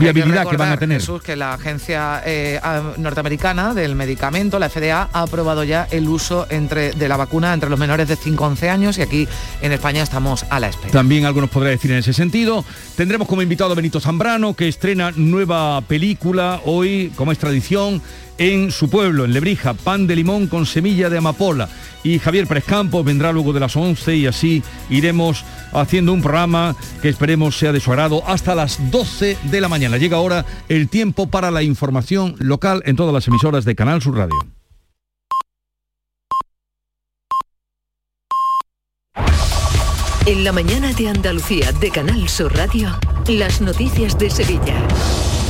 [0.00, 1.00] viabilidad que, van a tener.
[1.00, 2.61] Jesús, que la agencia eh,
[2.96, 7.70] norteamericana del medicamento, la FDA, ha aprobado ya el uso entre, de la vacuna entre
[7.70, 9.28] los menores de 5 a 11 años y aquí
[9.62, 10.92] en España estamos a la espera.
[10.92, 12.64] También algo nos podrá decir en ese sentido.
[12.96, 18.02] Tendremos como invitado a Benito Zambrano, que estrena nueva película hoy, como es tradición,
[18.38, 21.68] en su pueblo, en Lebrija, pan de limón con semilla de amapola.
[22.03, 26.77] Y Javier Pérez Campos vendrá luego de las 11 y así iremos haciendo un programa
[27.03, 29.96] que esperemos sea de su agrado hasta las 12 de la mañana.
[29.96, 34.16] Llega ahora el tiempo para la información local en todas las emisoras de Canal Sur
[34.16, 34.57] Radio.
[40.27, 44.75] En la mañana de Andalucía de Canal Sur Radio, las noticias de Sevilla.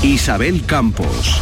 [0.03, 1.41] Isabel Campos.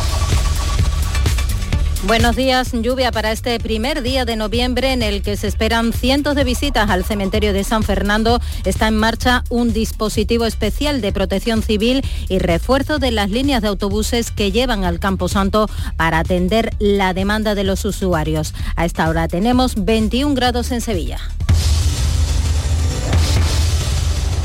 [2.06, 2.72] Buenos días.
[2.72, 6.90] Lluvia para este primer día de noviembre en el que se esperan cientos de visitas
[6.90, 8.40] al cementerio de San Fernando.
[8.66, 13.68] Está en marcha un dispositivo especial de protección civil y refuerzo de las líneas de
[13.68, 18.52] autobuses que llevan al Campo Santo para atender la demanda de los usuarios.
[18.76, 21.20] A esta hora tenemos 21 grados en Sevilla.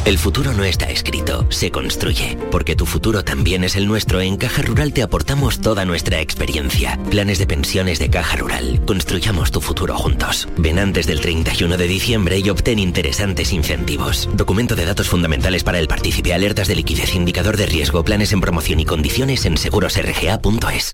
[0.06, 2.38] El futuro no está escrito, se construye.
[2.52, 6.98] Porque tu futuro también es el nuestro, en Caja Rural te aportamos toda nuestra experiencia.
[7.10, 8.82] Planes de pensiones de Caja Rural.
[8.86, 10.48] Construyamos tu futuro juntos.
[10.58, 14.30] Ven antes del 31 de diciembre y obtén interesantes incentivos.
[14.34, 18.42] Documento de datos fundamentales para el partícipe, alertas de liquidez, indicador de riesgo, planes en
[18.42, 20.94] promoción y condiciones en segurosrga.es.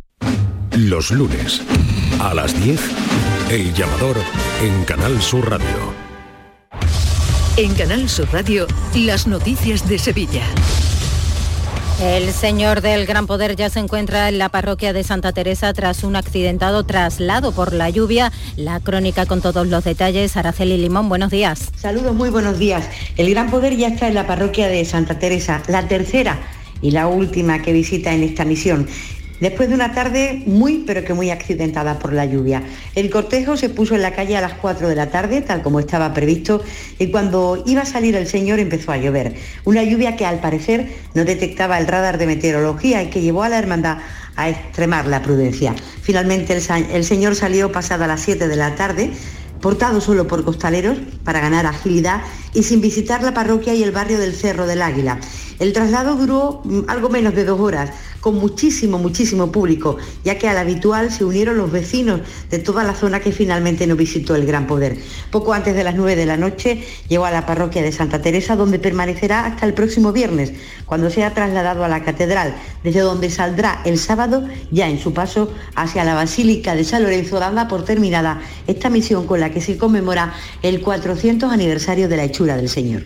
[0.72, 1.62] Los lunes,
[2.20, 2.82] a las 10,
[3.50, 4.18] El Llamador
[4.62, 6.05] en Canal Sur Radio.
[7.58, 10.44] En Canal Sur Radio, las noticias de Sevilla.
[12.02, 16.04] El señor del Gran Poder ya se encuentra en la parroquia de Santa Teresa tras
[16.04, 18.34] un accidentado traslado por la lluvia.
[18.58, 20.36] La crónica con todos los detalles.
[20.36, 21.72] Araceli Limón, buenos días.
[21.78, 22.90] Saludos, muy buenos días.
[23.16, 26.38] El Gran Poder ya está en la parroquia de Santa Teresa, la tercera
[26.82, 28.86] y la última que visita en esta misión
[29.40, 32.64] después de una tarde muy pero que muy accidentada por la lluvia.
[32.96, 35.80] El cortejo se puso en la calle a las 4 de la tarde, tal como
[35.80, 36.64] estaba previsto,
[37.00, 39.36] y cuando iba a salir el señor empezó a llover.
[39.64, 43.50] Una lluvia que al parecer no detectaba el radar de meteorología y que llevó a
[43.50, 43.98] la hermandad
[44.36, 45.76] a extremar la prudencia.
[46.02, 49.12] Finalmente el, señor salió pasada las 7 de la tarde
[49.62, 52.22] portado solo por costaleros para ganar agilidad
[52.54, 55.20] y sin visitar la parroquia y el barrio del Cerro del Águila.
[55.58, 57.90] El traslado duró mm, algo menos de dos horas,
[58.26, 62.96] con muchísimo, muchísimo público, ya que al habitual se unieron los vecinos de toda la
[62.96, 64.98] zona que finalmente no visitó el Gran Poder.
[65.30, 68.56] Poco antes de las 9 de la noche llegó a la parroquia de Santa Teresa,
[68.56, 70.54] donde permanecerá hasta el próximo viernes,
[70.88, 75.54] cuando sea trasladado a la catedral, desde donde saldrá el sábado ya en su paso
[75.76, 79.78] hacia la Basílica de San Lorenzo, dando por terminada esta misión con la que se
[79.78, 80.34] conmemora
[80.64, 83.04] el 400 aniversario de la hechura del Señor.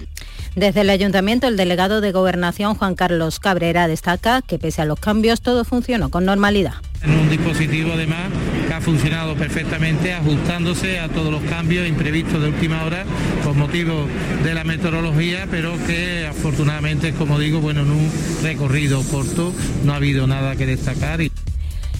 [0.59, 4.99] Desde el ayuntamiento, el delegado de Gobernación, Juan Carlos Cabrera, destaca que pese a los
[4.99, 6.73] cambios todo funcionó con normalidad.
[7.05, 8.29] Un dispositivo además
[8.67, 13.05] que ha funcionado perfectamente ajustándose a todos los cambios imprevistos de última hora
[13.41, 14.05] por motivo
[14.43, 18.11] de la meteorología, pero que afortunadamente, como digo, bueno, en un
[18.43, 19.53] recorrido corto
[19.85, 21.21] no ha habido nada que destacar.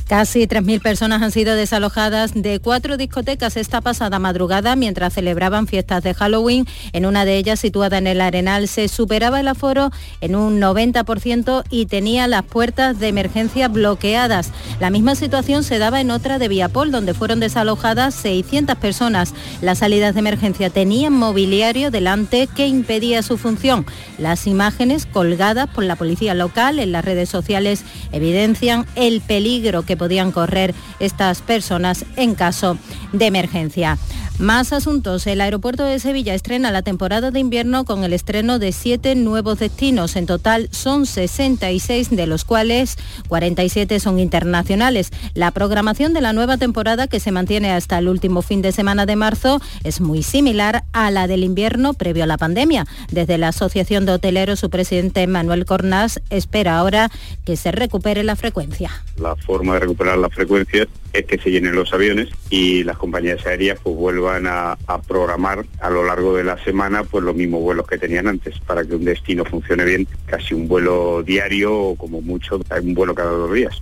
[0.09, 6.01] Casi 3.000 personas han sido desalojadas de cuatro discotecas esta pasada madrugada mientras celebraban fiestas
[6.01, 6.65] de Halloween.
[6.93, 11.63] En una de ellas, situada en el Arenal, se superaba el aforo en un 90%
[11.69, 14.49] y tenía las puertas de emergencia bloqueadas.
[14.79, 19.35] La misma situación se daba en otra de Viapol, donde fueron desalojadas 600 personas.
[19.61, 23.85] Las salidas de emergencia tenían mobiliario delante que impedía su función.
[24.17, 29.98] Las imágenes colgadas por la policía local en las redes sociales evidencian el peligro que
[29.99, 32.79] podían correr estas personas en caso
[33.13, 33.99] de emergencia.
[34.39, 35.28] Más asuntos.
[35.28, 39.60] El aeropuerto de Sevilla estrena la temporada de invierno con el estreno de siete nuevos
[39.60, 40.15] destinos.
[40.15, 42.95] En total son 66, de los cuales
[43.28, 45.12] 47 son internacionales.
[45.34, 49.06] La programación de la nueva temporada, que se mantiene hasta el último fin de semana
[49.06, 52.86] de marzo, es muy similar a la del invierno previo a la pandemia.
[53.12, 57.12] Desde la Asociación de Hoteleros, su presidente Manuel Cornás espera ahora
[57.43, 58.89] que se recupere la frecuencia.
[59.17, 63.45] La forma de recuperar la frecuencia es que se llenen los aviones y las compañías
[63.45, 67.87] aéreas pues vuelvan a, programar a lo largo de la semana pues los mismos vuelos
[67.87, 72.21] que tenían antes para que un destino funcione bien, casi un vuelo diario o como
[72.21, 73.81] mucho un vuelo cada dos días.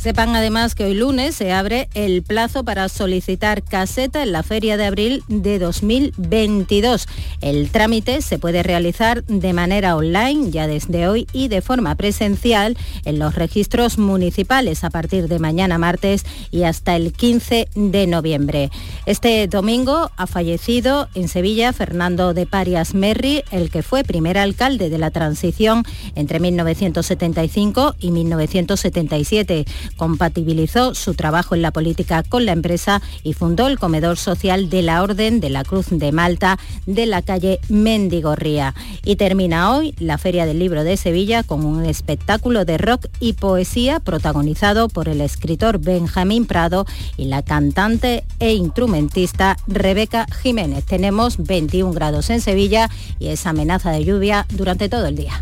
[0.00, 4.78] Sepan además que hoy lunes se abre el plazo para solicitar caseta en la Feria
[4.78, 7.06] de Abril de 2022.
[7.42, 12.78] El trámite se puede realizar de manera online ya desde hoy y de forma presencial
[13.04, 18.70] en los registros municipales a partir de mañana martes y hasta el 15 de noviembre.
[19.04, 24.88] Este domingo ha fallecido en Sevilla Fernando de Parias Merri, el que fue primer alcalde
[24.88, 25.84] de la transición
[26.14, 29.66] entre 1975 y 1977
[29.96, 34.82] compatibilizó su trabajo en la política con la empresa y fundó el comedor social de
[34.82, 38.74] la Orden de la Cruz de Malta de la calle Mendigorría.
[39.04, 43.34] Y termina hoy la Feria del Libro de Sevilla con un espectáculo de rock y
[43.34, 46.86] poesía protagonizado por el escritor Benjamín Prado
[47.16, 50.84] y la cantante e instrumentista Rebeca Jiménez.
[50.84, 55.40] Tenemos 21 grados en Sevilla y esa amenaza de lluvia durante todo el día.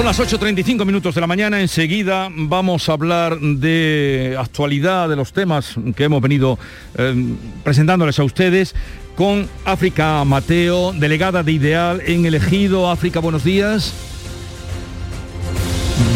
[0.00, 1.60] Son las 8.35 minutos de la mañana.
[1.60, 6.58] Enseguida vamos a hablar de actualidad, de los temas que hemos venido
[6.96, 8.74] eh, presentándoles a ustedes
[9.14, 12.90] con África Mateo, delegada de Ideal en el Ejido.
[12.90, 13.92] África, buenos días.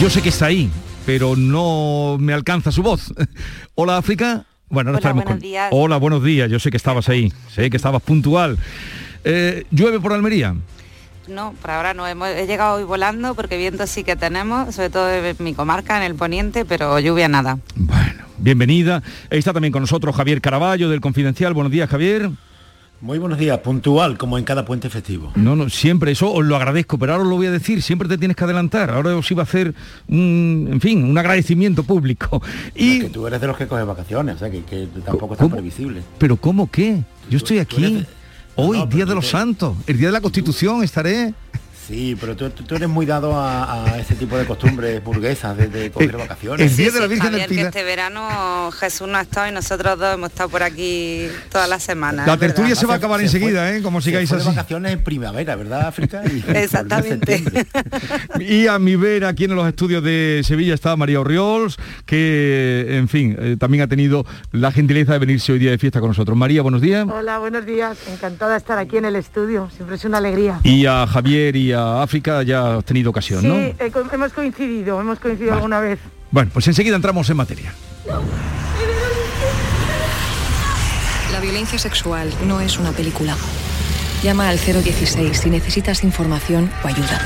[0.01, 0.71] Yo sé que está ahí,
[1.05, 3.13] pero no me alcanza su voz.
[3.75, 4.47] Hola, África.
[4.71, 5.69] Bueno, Hola, buenos días.
[5.73, 6.51] Hola, buenos días.
[6.51, 8.57] Yo sé que estabas ahí, sé que estabas puntual.
[9.25, 10.55] Eh, ¿Llueve por Almería?
[11.29, 12.07] No, por ahora no.
[12.07, 15.97] Hemos, he llegado hoy volando porque viento sí que tenemos, sobre todo en mi comarca,
[15.97, 17.59] en el poniente, pero lluvia nada.
[17.77, 19.03] Bueno, bienvenida.
[19.31, 21.55] Está también con nosotros Javier Caraballo del Confidencial.
[21.55, 22.31] Buenos días, Javier.
[23.01, 25.31] Muy buenos días, puntual, como en cada puente festivo.
[25.35, 28.09] No, no, siempre, eso os lo agradezco, pero ahora os lo voy a decir, siempre
[28.09, 28.91] te tienes que adelantar.
[28.91, 29.75] Ahora os iba a hacer,
[30.09, 32.43] un, en fin, un agradecimiento público.
[32.75, 33.01] Y...
[33.01, 36.03] que tú eres de los que coges vacaciones, o sea, que, tampoco es tan previsible.
[36.17, 37.03] ¿Pero cómo qué?
[37.29, 38.07] Yo estoy aquí.
[38.57, 41.35] Hoy, Día de los Santos, el Día de la Constitución, estaré
[41.87, 46.17] Sí, pero tú, eres muy dado a, ese tipo de costumbres burguesas de, coger eh,
[46.17, 46.71] vacaciones.
[46.71, 47.65] El día de la Virgen del Pilar.
[47.65, 51.67] Que este verano Jesús no ha estado y nosotros dos hemos estado por aquí toda
[51.67, 52.27] la semana.
[52.27, 53.83] La tertulia se va a acabar enseguida, ¿eh?
[53.83, 54.47] Como sigáis así.
[54.47, 56.23] vacaciones en primavera, ¿verdad, África?
[56.55, 57.45] Exactamente.
[58.41, 61.77] y a mi ver aquí en los estudios de Sevilla está María Orriols,
[62.07, 66.01] que, en fin, eh, también ha tenido la gentileza de venirse hoy día de fiesta
[66.01, 66.37] con nosotros.
[66.37, 67.07] María, buenos días.
[67.07, 67.99] Hola, buenos días.
[68.11, 69.69] Encantada de estar aquí en el estudio.
[69.77, 70.61] Siempre es una alegría.
[70.63, 73.57] Y a Javier y África ya has tenido ocasión, sí, ¿no?
[74.13, 75.99] hemos coincidido, hemos coincidido alguna vez.
[76.31, 77.75] Bueno, pues enseguida entramos en materia.
[81.33, 83.37] La violencia sexual no es una película.
[84.23, 87.21] Llama al 016 si necesitas información o ayuda.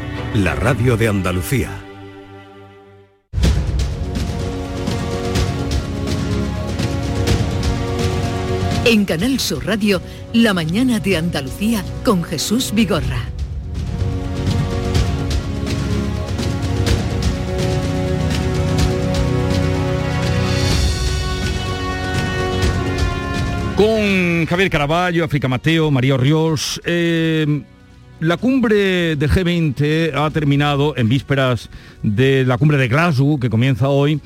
[0.33, 1.69] la radio de Andalucía.
[8.85, 10.01] En Canal Sur Radio,
[10.33, 13.19] La mañana de Andalucía con Jesús Vigorra.
[23.75, 26.79] Con Javier Caraballo, África Mateo, María Ríos,
[28.21, 31.69] la cumbre del G20 ha terminado en vísperas
[32.03, 34.21] de la cumbre de Glasgow, que comienza hoy,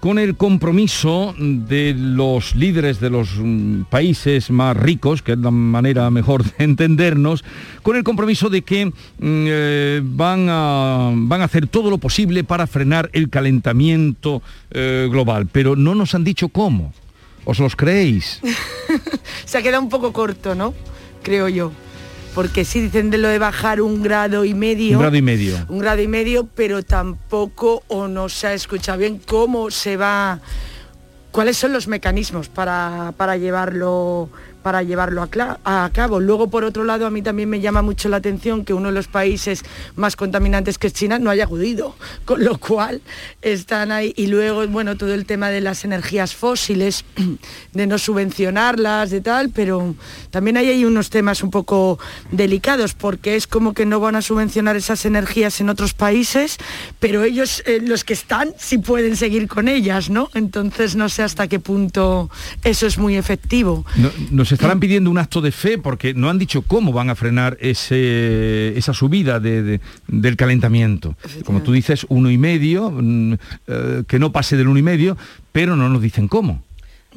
[0.00, 5.52] con el compromiso de los líderes de los mm, países más ricos, que es la
[5.52, 7.44] manera mejor de entendernos,
[7.82, 8.90] con el compromiso de que mm,
[9.20, 14.42] eh, van, a, van a hacer todo lo posible para frenar el calentamiento
[14.72, 15.46] eh, global.
[15.46, 16.92] Pero no nos han dicho cómo.
[17.44, 18.40] ¿Os los creéis?
[19.44, 20.74] Se ha quedado un poco corto, ¿no?
[21.22, 21.70] Creo yo.
[22.36, 24.98] Porque sí dicen de lo de bajar un grado y medio.
[24.98, 25.56] Un grado y medio.
[25.70, 30.40] Un grado y medio, pero tampoco o no se ha escuchado bien cómo se va.
[31.32, 34.28] cuáles son los mecanismos para, para llevarlo
[34.66, 36.18] para llevarlo a, cabo.
[36.18, 38.94] Luego, por otro lado, a mí también me llama mucho la atención que uno de
[38.94, 39.62] los países
[39.94, 41.94] más contaminantes que es China no haya acudido,
[42.24, 43.00] con lo cual
[43.42, 44.12] están ahí.
[44.16, 47.04] Y luego, bueno, todo el tema de las energías fósiles,
[47.74, 49.94] de no subvencionarlas, de tal, pero
[50.32, 52.00] también ahí hay unos temas un poco
[52.32, 56.56] delicados, porque es como que no van a subvencionar esas energías en otros países,
[56.98, 60.28] pero ellos, eh, los que están, sí pueden seguir con ellas, ¿no?
[60.34, 62.30] Entonces no sé hasta qué punto
[62.64, 63.86] eso es muy efectivo.
[63.94, 64.10] No-
[64.56, 68.76] estarán pidiendo un acto de fe porque no han dicho cómo van a frenar ese,
[68.76, 71.14] esa subida de- de- del calentamiento.
[71.44, 73.34] Como tú dices, uno y medio, mm,
[73.68, 75.16] eh, que no pase del uno y medio,
[75.52, 76.62] pero no nos dicen cómo.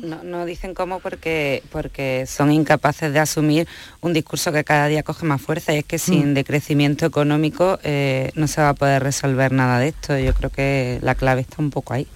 [0.02, 3.68] No, no dicen cómo porque, porque son incapaces de asumir
[4.00, 6.34] un discurso que cada día coge más fuerza y es que sin Mm.
[6.36, 10.18] decrecimiento económico eh, no se va a poder resolver nada de esto.
[10.18, 12.08] Yo creo que la clave está un poco ahí.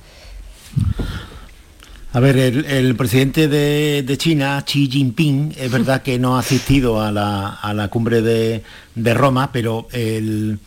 [2.15, 7.11] A ver, el, presidente de, China, Xi Jinping, es verdad que no ha asistido a
[7.11, 8.61] la, a la cumbre de,
[8.93, 10.59] de Roma, pero el,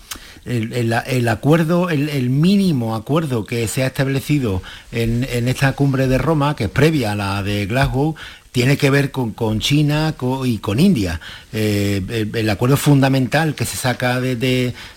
[0.45, 6.57] el- acuerdo, el, mínimo acuerdo que se ha establecido en, en esta cumbre de Roma,
[6.57, 8.17] que es previa a la de Glasgow,
[8.51, 11.21] tiene que ver con, con China y con India.
[11.53, 14.35] Eh, el, acuerdo fundamental que se saca de-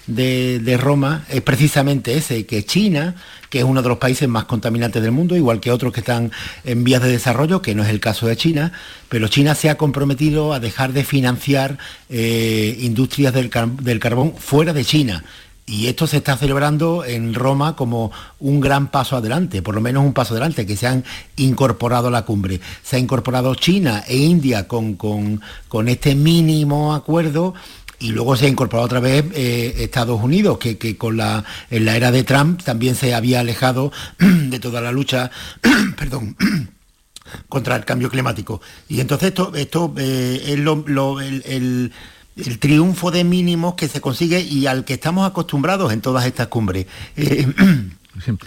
[0.08, 3.14] de- de Roma es precisamente ese, que China,
[3.50, 6.32] que es uno de los países más contaminantes del mundo, igual que otros que están
[6.64, 8.72] en vías de desarrollo, que no es el caso de China,
[9.10, 11.78] pero China se ha comprometido a dejar de financiar
[12.10, 13.50] eh, industrias del,
[13.82, 15.24] del carbón fuera de China.
[15.66, 20.04] Y esto se está celebrando en Roma como un gran paso adelante, por lo menos
[20.04, 21.04] un paso adelante, que se han
[21.38, 22.60] incorporado a la cumbre.
[22.82, 27.54] Se ha incorporado China e India con, con- con este mínimo acuerdo
[28.00, 31.86] y luego se ha incorporado otra vez eh, Estados Unidos, que, que con la, en
[31.86, 35.32] la era de Trump también se había alejado de toda la lucha,
[35.98, 36.36] perdón,
[37.50, 38.62] contra el cambio climático.
[38.88, 41.92] Y entonces esto, esto eh, es lo- lo- el, el-
[42.38, 46.48] el triunfo de mínimos que se consigue y al que estamos acostumbrados en todas estas
[46.48, 46.86] cumbres.
[47.18, 47.46] Eh,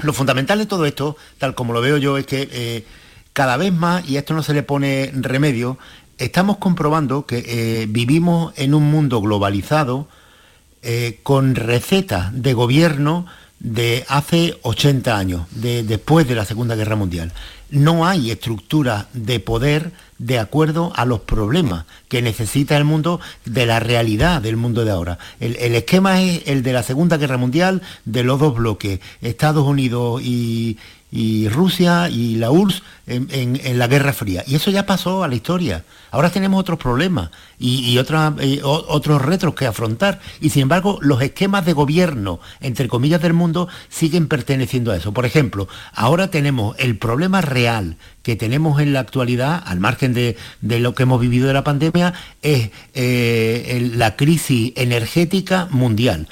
[0.02, 2.84] lo fundamental de todo esto, tal como lo veo yo, es que
[3.34, 5.78] cada vez más, y a esto no se le pone remedio,
[6.22, 10.08] estamos comprobando que eh, vivimos en un mundo globalizado,
[10.82, 13.26] eh, con recetas de gobierno
[13.60, 17.32] de hace 80 años, de, después de la Segunda Guerra Mundial.
[17.70, 23.66] No hay estructura de poder de acuerdo a los problemas que necesita el mundo de
[23.66, 25.18] la realidad del mundo de ahora.
[25.40, 29.66] El, el esquema es el de la Segunda Guerra Mundial, de los dos bloques, Estados
[29.66, 30.78] Unidos y,
[31.12, 34.42] y Rusia y la URSS en, la Guerra Fría.
[34.46, 35.84] Y eso ya pasó a la historia.
[36.10, 40.20] Ahora tenemos otros problemas y, eh, otros retos que afrontar.
[40.40, 45.12] Y sin embargo, los esquemas de gobierno, entre comillas, del mundo siguen perteneciendo a eso.
[45.12, 50.36] Por ejemplo, ahora tenemos el problema real que tenemos en la actualidad, al margen de,
[50.62, 56.28] lo que hemos vivido de la pandemia, es eh, la crisis energética mundial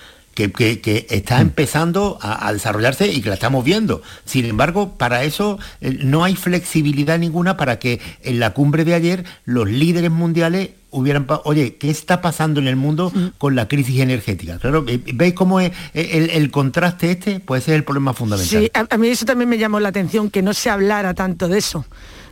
[0.49, 4.03] que, que- que está empezando a, a desarrollarse y que la estamos viendo.
[4.25, 8.95] Sin embargo, para eso eh, no hay flexibilidad ninguna para que en la cumbre de
[8.95, 14.01] ayer los líderes mundiales hubieran, oye, ¿qué está pasando en el mundo con la crisis
[14.01, 14.59] energética?
[14.59, 17.39] Claro, eh, ¿veis cómo es el, el contraste este?
[17.41, 18.61] Pues ese es el problema fundamental.
[18.63, 21.47] Sí, a, a mí eso también me llamó la atención, que no se hablara tanto
[21.49, 21.85] de eso.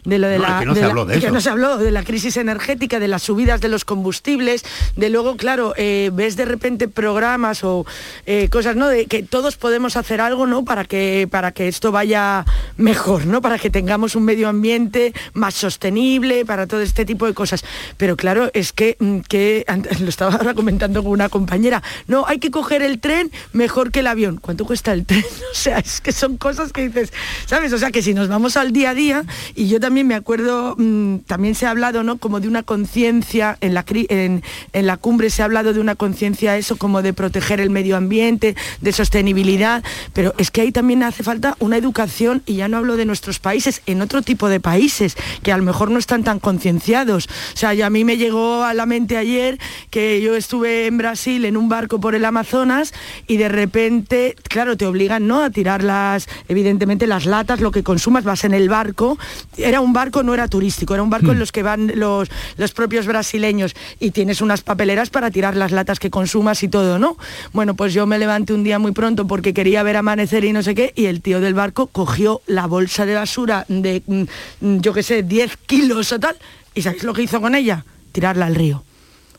[0.05, 1.35] De lo de No, la, es que no se la- habló de que eso.
[1.35, 4.65] no se habló de la crisis energética, de las subidas de los combustibles,
[4.97, 7.87] de luego, claro, eh, ves de repente programas o
[8.27, 8.89] eh, cosas, ¿no?
[8.89, 10.65] De que todos podemos hacer algo, ¿no?
[10.65, 12.45] Para que, para que esto vaya
[12.77, 13.41] mejor, ¿no?
[13.43, 17.65] Para que tengamos un medio ambiente más sostenible, para todo este tipo de cosas.
[17.97, 22.25] Pero claro, es que, mm, que antes lo estaba ahora comentando con una compañera, no,
[22.27, 24.39] hay que coger el tren mejor que el avión.
[24.41, 25.25] ¿Cuánto cuesta el tren?
[25.53, 27.13] O sea, es que son cosas que dices,
[27.47, 27.73] ¿sabes?
[27.73, 29.25] O sea, que si nos vamos al día a día,
[29.55, 32.19] y yo también también me acuerdo, mm, también se ha hablado, ¿no?
[32.19, 34.43] Como de una conciencia, en la, en,
[34.75, 37.97] en la cumbre se ha hablado de una conciencia, eso, como de proteger el medio
[37.97, 39.83] ambiente, de sostenibilidad,
[40.13, 43.39] pero es que ahí también hace falta una educación, y ya no hablo de nuestros
[43.39, 47.27] países, en otro tipo de países, que a lo mejor no están tan concienciados.
[47.55, 49.59] O sea, y a mí me llegó a la mente ayer
[49.89, 52.93] que yo estuve en Brasil en un barco por el Amazonas
[53.27, 55.43] y de repente, claro, te obligan, ¿no?
[55.43, 59.19] A tirar las, evidentemente, las latas, lo que consumas, vas en el barco.
[59.57, 61.41] Era un barco, no era turístico, era un barco en Hmm.
[61.41, 65.99] los que van los, los propios brasileños y tienes unas papeleras para tirar las latas
[65.99, 67.17] que consumas y todo, ¿no?
[67.53, 70.63] Bueno, pues yo me levanté un día muy pronto porque quería ver amanecer y no
[70.63, 74.93] sé qué, y el tío del barco cogió la bolsa de basura de, mm, yo
[74.93, 76.37] qué sé, 10 kilos o tal,
[76.75, 77.85] y ¿sabéis lo que hizo con ella?
[78.13, 78.83] Tirarla al río.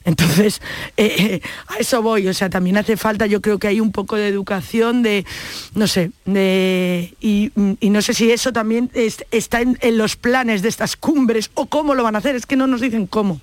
[0.10, 0.60] Entonces,
[0.98, 3.92] eh, eh, a eso voy, o sea, también hace falta, yo creo que hay un
[3.92, 5.24] poco de educación, de,
[5.76, 10.16] no sé, de, y, y no sé si eso también es- está en, en los
[10.16, 13.06] planes de estas cumbres o cómo lo van a hacer, es que no nos dicen
[13.06, 13.40] cómo.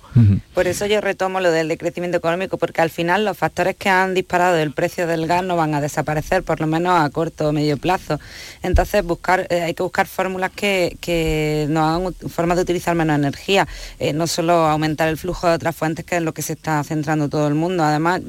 [0.53, 4.13] Por eso yo retomo lo del decrecimiento económico, porque al final los factores que han
[4.13, 7.53] disparado el precio del gas no van a desaparecer, por lo menos a corto o
[7.53, 8.19] medio plazo.
[8.61, 13.15] Entonces buscar, eh, hay que buscar fórmulas que, que nos hagan formas de utilizar menos
[13.17, 13.67] energía,
[13.99, 16.83] eh, no solo aumentar el flujo de otras fuentes, que es lo que se está
[16.83, 17.83] centrando todo el mundo.
[17.83, 18.21] Además,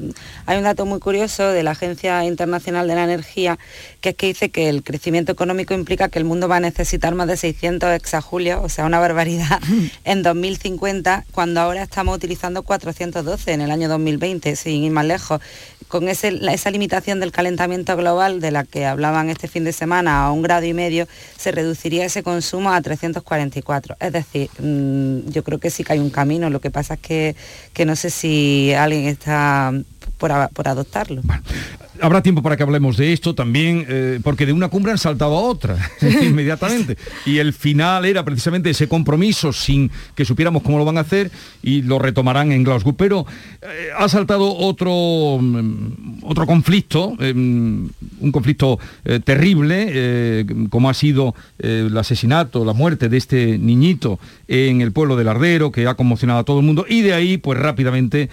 [0.45, 3.59] hay un dato muy curioso de la Agencia Internacional de la Energía,
[4.01, 7.15] que es que dice que el crecimiento económico implica que el mundo va a necesitar
[7.15, 9.59] más de 600 exajulios, o sea, una barbaridad,
[10.05, 15.41] en 2050, cuando ahora estamos utilizando 412 en el año 2020, sin ir más lejos.
[15.89, 20.31] Con esa limitación del calentamiento global de la que hablaban este fin de semana a
[20.31, 23.97] un grado y medio, se reduciría ese consumo a 344.
[23.99, 26.99] Es decir, mm, yo creo que sí que hay un camino, lo que pasa es
[26.99, 27.35] que,
[27.73, 29.73] que no sé si alguien está
[30.17, 31.21] por, adoptarlo.
[32.01, 35.35] Habrá tiempo para que hablemos de esto también, eh, porque de una cumbre han saltado
[35.35, 35.77] a otra
[36.21, 36.97] inmediatamente.
[37.25, 41.29] Y el final era precisamente ese compromiso sin que supiéramos cómo lo van a hacer
[41.61, 42.95] y lo retomarán en Glasgow.
[42.95, 43.25] Pero
[43.61, 51.35] eh, ha saltado otro, mm, otro conflicto, eh, un conflicto eh, terrible, como ha sido
[51.57, 56.39] el asesinato, la muerte de este niñito en el pueblo del Ardero, que ha conmocionado
[56.39, 58.29] a todo el mundo, y de ahí, pues rápidamente,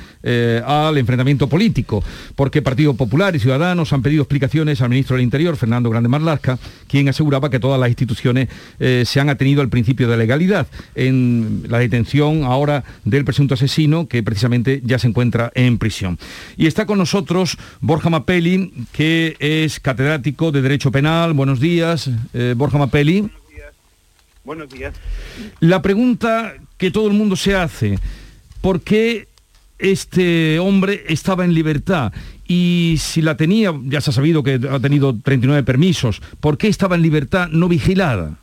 [0.64, 1.65] al enfrentamiento político,
[2.34, 6.58] porque Partido Popular y Ciudadanos han pedido explicaciones al ministro del Interior, Fernando Grande Marlasca,
[6.88, 8.48] quien aseguraba que todas las instituciones
[8.78, 14.08] eh, se han atenido al principio de legalidad en la detención ahora del presunto asesino,
[14.08, 16.18] que precisamente ya se encuentra en prisión.
[16.56, 21.32] Y está con nosotros Borja Mapelli, que es catedrático de Derecho Penal.
[21.32, 23.28] Buenos días, eh, Borja Mapelli.
[24.44, 24.94] Buenos días.
[25.58, 27.98] La pregunta que todo el mundo se hace,
[28.60, 29.26] ¿por qué
[29.78, 32.12] este hombre estaba en libertad?
[32.48, 36.68] Y si la tenía, ya se ha sabido que ha tenido 39 permisos, ¿por qué
[36.68, 38.38] estaba en libertad no vigilada?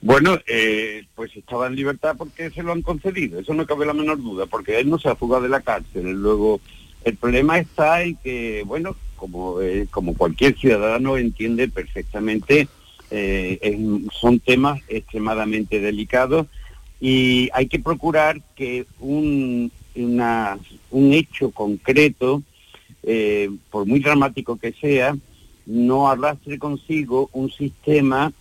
[0.00, 3.94] Bueno, eh, pues estaba en libertad porque se lo han concedido, eso no cabe la
[3.94, 6.12] menor duda, porque él no se ha fugado de la cárcel.
[6.12, 6.60] Luego,
[7.04, 12.68] el problema está en que, bueno, como, eh, como cualquier ciudadano entiende perfectamente,
[13.10, 13.78] eh,
[14.12, 16.46] son temas extremadamente delicados
[17.00, 20.58] y hay que procurar que un, una-
[20.90, 22.42] un hecho concreto,
[23.02, 25.16] eh, por muy dramático que sea,
[25.66, 28.32] no arrastre consigo un sistema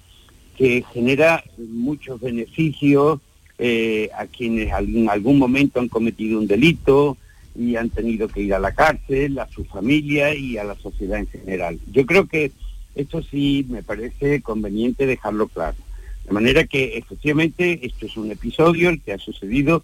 [0.57, 3.19] que genera muchos beneficios
[3.57, 7.17] eh, a quienes en algún momento han cometido un delito
[7.57, 11.19] y han tenido que ir a la cárcel, a su familia y a la sociedad
[11.19, 11.79] en general.
[11.91, 12.51] Yo creo que
[12.95, 15.77] esto sí me parece conveniente dejarlo claro.
[16.25, 19.83] De manera que efectivamente esto es un episodio, el que ha sucedido,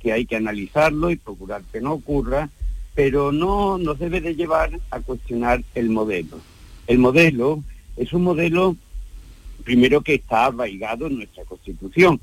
[0.00, 2.50] que hay que analizarlo y procurar que no ocurra,
[2.94, 6.38] pero no nos debe de llevar a cuestionar el modelo.
[6.86, 7.62] El modelo
[7.96, 8.76] es un modelo
[9.64, 12.20] primero que está arraigado en nuestra Constitución.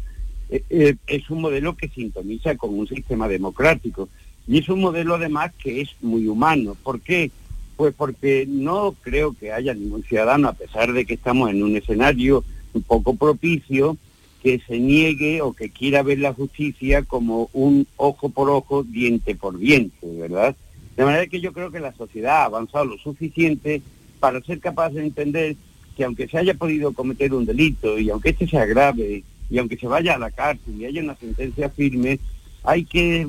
[0.50, 4.10] Eh, eh, es un modelo que sintoniza con un sistema democrático
[4.48, 6.76] y es un modelo además que es muy humano.
[6.84, 7.32] ¿Por qué?
[7.78, 11.78] Pues porque no creo que haya ningún ciudadano, a pesar de que estamos en un
[11.78, 12.44] escenario
[12.88, 13.98] poco propicio,
[14.42, 19.36] que se niegue o que quiera ver la justicia como un ojo por ojo, diente
[19.36, 20.56] por diente, ¿verdad?
[20.96, 23.82] De manera que yo creo que la sociedad ha avanzado lo suficiente
[24.20, 25.56] para ser capaz de entender
[25.96, 29.78] que aunque se haya podido cometer un delito y aunque este sea grave y aunque
[29.78, 32.20] se vaya a la cárcel y haya una sentencia firme,
[32.64, 33.28] hay que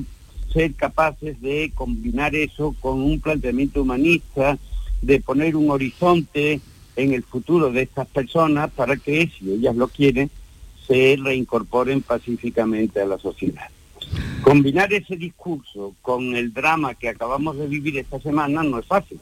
[0.53, 4.57] ser capaces de combinar eso con un planteamiento humanista,
[5.01, 6.61] de poner un horizonte
[7.01, 10.29] en el futuro de estas personas para que, si ellas lo quieren,
[10.87, 13.69] se reincorporen pacíficamente a la sociedad.
[14.41, 19.19] Combinar ese discurso con el drama que acabamos de vivir esta semana no es fácil.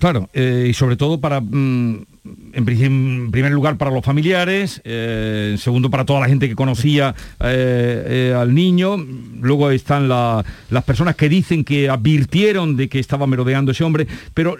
[0.00, 2.06] Claro, eh, y sobre todo para, mm,
[2.54, 7.14] en, primer lugar, para los familiares, eh, en segundo, para toda la gente que conocía
[7.38, 8.96] eh, al niño.
[8.96, 14.06] Luego están la- las personas que dicen que advirtieron de que estaba merodeando ese hombre,
[14.32, 14.56] pero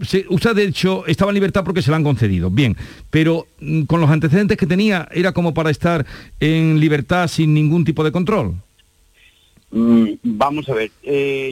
[0.00, 2.48] se- usted, de hecho, estaba en libertad porque se la han concedido.
[2.48, 2.74] Bien,
[3.10, 6.06] pero mm, con los antecedentes que tenía, ¿era como para estar
[6.40, 8.54] en libertad sin ningún tipo de control?
[9.72, 10.90] Mm, vamos a ver,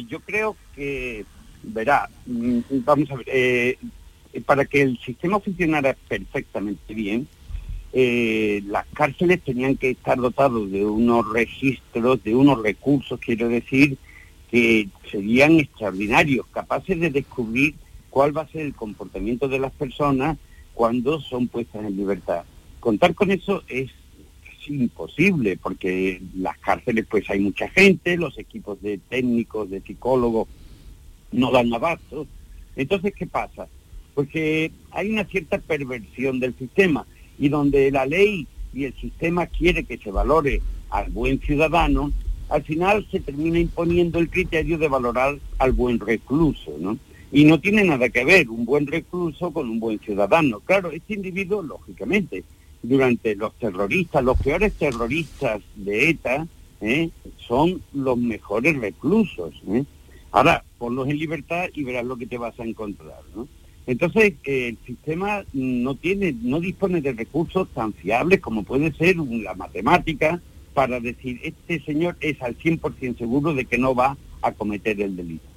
[0.09, 1.27] yo creo que,
[1.73, 3.79] verá, mm, vamos a ver, eh,
[4.45, 7.27] para que el sistema funcionara perfectamente bien,
[7.93, 13.97] eh, las cárceles tenían que estar dotados de unos registros, de unos recursos, quiero decir,
[14.51, 17.75] que serían extraordinarios, capaces de descubrir
[18.11, 20.39] cuál va a ser el comportamiento de las personas
[20.75, 22.45] cuando son puestas en libertad.
[22.81, 23.91] Contar con eso es
[24.61, 30.49] es imposible porque las cárceles pues hay mucha gente, los equipos de técnicos, de psicólogos
[31.33, 32.27] no dan abasto.
[32.77, 33.69] Entonces, ¿qué pasa?
[34.15, 37.07] Porque hay una cierta perversión del sistema
[37.39, 40.61] y donde la ley y el sistema quiere que se valore
[40.91, 42.13] al buen ciudadano,
[42.49, 46.99] al final se termina imponiendo el criterio de valorar al buen recluso, ¿no?
[47.31, 50.61] Y no tiene nada que ver un buen recluso con un buen ciudadano.
[50.61, 52.43] Claro, este individuo, lógicamente,
[52.83, 56.47] durante los terroristas, los peores terroristas de ETA,
[56.81, 57.11] ¿eh?
[57.37, 59.55] son los mejores reclusos.
[59.69, 59.85] ¿eh?
[60.31, 63.21] Ahora, ponlos en libertad y verás lo que te vas a encontrar.
[63.35, 63.49] ¿no?
[63.87, 69.17] Entonces, eh, el sistema no tiene, no dispone de recursos tan fiables como puede ser
[69.17, 70.41] la matemática
[70.75, 75.17] para decir, este señor es al 100% seguro de que no va a cometer el
[75.17, 75.49] delito.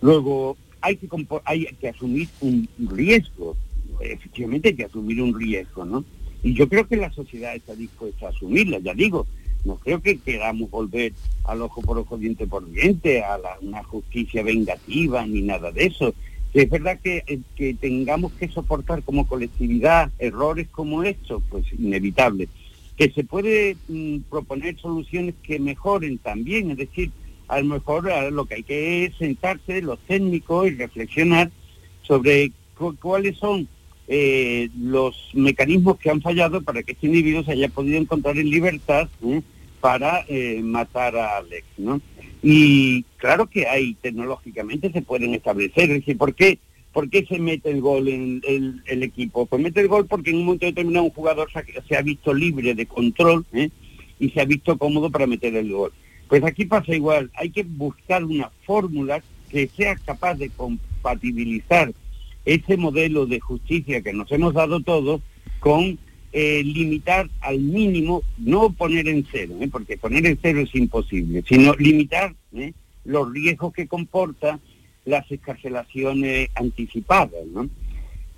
[0.00, 1.08] Luego, hay que,
[1.44, 3.56] hay que asumir un riesgo,
[4.00, 6.04] efectivamente hay que asumir un riesgo, ¿no?
[6.42, 9.26] Y yo creo que la sociedad está dispuesta a asumirla, ya digo,
[9.64, 11.12] no creo que queramos volver
[11.44, 15.86] al ojo por ojo, diente por diente, a la- una justicia vengativa, ni nada de
[15.86, 16.14] eso.
[16.52, 21.64] Que es verdad que, eh, que tengamos que soportar como colectividad errores como estos, pues
[21.78, 22.48] inevitable.
[22.96, 27.10] Que se puede mm, proponer soluciones que mejoren también, es decir,
[27.48, 31.50] a lo mejor eh, lo que hay que es sentarse los técnicos y reflexionar
[32.02, 33.68] sobre cu- cuáles son
[34.10, 38.48] eh, los mecanismos que han fallado para que este individuo se haya podido encontrar en
[38.48, 39.06] libertad
[39.80, 42.00] para eh, matar a Alex, ¿no?
[42.42, 46.58] Y claro que hay, tecnológicamente se pueden establecer, es decir, ¿por qué,
[46.92, 49.44] por qué se mete el gol en el, equipo?
[49.44, 52.02] Pues mete el gol porque en un momento determinado un jugador se ha, se ha
[52.02, 53.68] visto libre de control ¿eh?
[54.18, 55.92] y se ha visto cómodo para meter el gol.
[56.28, 61.92] Pues aquí pasa igual, hay que buscar una fórmula que sea capaz de compatibilizar
[62.48, 65.20] ese modelo de justicia que nos hemos dado todos
[65.60, 65.98] con
[66.32, 69.68] eh, limitar al mínimo, no poner en cero, ¿eh?
[69.70, 72.72] porque poner en cero es imposible, sino limitar ¿eh?
[73.04, 74.60] los riesgos que comporta
[75.04, 77.44] las escarcelaciones anticipadas.
[77.52, 77.68] ¿no?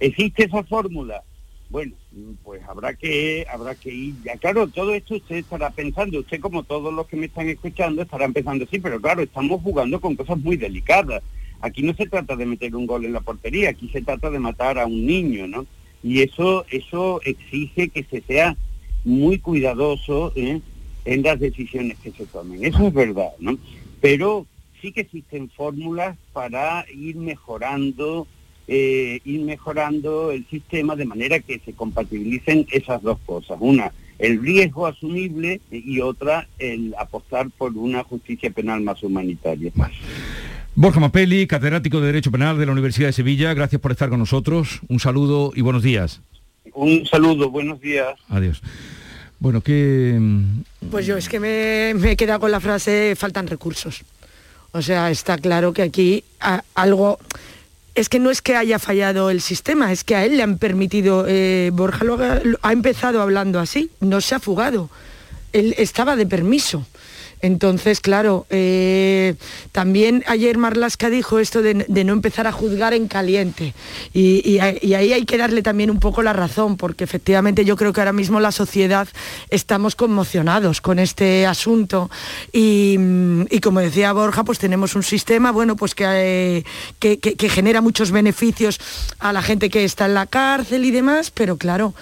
[0.00, 1.22] ¿Existe esa fórmula?
[1.68, 1.94] Bueno,
[2.42, 4.14] pues habrá que habrá que ir.
[4.24, 8.02] Ya claro, todo esto usted estará pensando, usted como todos los que me están escuchando
[8.02, 11.22] estarán pensando, sí, pero claro, estamos jugando con cosas muy delicadas.
[11.60, 14.38] Aquí no se trata de meter un gol en la portería, aquí se trata de
[14.38, 15.66] matar a un niño, ¿no?
[16.02, 18.56] Y eso eso exige que se sea
[19.04, 20.60] muy cuidadoso ¿eh?
[21.04, 22.64] en las decisiones que se tomen.
[22.64, 23.58] Eso es verdad, ¿no?
[24.00, 24.46] Pero
[24.80, 28.26] sí que existen fórmulas para ir mejorando
[28.72, 33.58] eh, ir mejorando el sistema de manera que se compatibilicen esas dos cosas.
[33.60, 39.72] Una, el riesgo asumible y otra, el apostar por una justicia penal más humanitaria.
[40.80, 44.18] Borja Mapelli, catedrático de Derecho Penal de la Universidad de Sevilla, gracias por estar con
[44.18, 44.80] nosotros.
[44.88, 46.22] Un saludo y buenos días.
[46.72, 48.14] Un saludo, buenos días.
[48.30, 48.62] Adiós.
[49.40, 50.18] Bueno, que...
[50.90, 54.04] Pues yo es que me, me he quedado con la frase faltan recursos.
[54.72, 57.18] O sea, está claro que aquí a- algo...
[57.94, 60.56] Es que no es que haya fallado el sistema, es que a él le han
[60.56, 61.26] permitido...
[61.28, 64.88] eh, Borja lo ha, lo ha empezado hablando así, no se ha fugado.
[65.52, 66.86] Él estaba de permiso.
[67.42, 69.34] Entonces, claro, eh,
[69.72, 71.74] también ayer Marlasca dijo esto de,
[72.04, 73.74] no empezar a juzgar en caliente.
[74.12, 78.00] Y, ahí hay que darle también un poco la razón, porque efectivamente yo creo que
[78.00, 79.08] ahora mismo la sociedad
[79.48, 82.10] estamos conmocionados con este asunto.
[82.52, 82.96] Y,
[83.62, 86.64] como decía Borja, pues tenemos un sistema, bueno, pues eh,
[86.98, 88.78] que genera muchos beneficios
[89.18, 91.94] a la gente que está en la cárcel y demás, pero claro.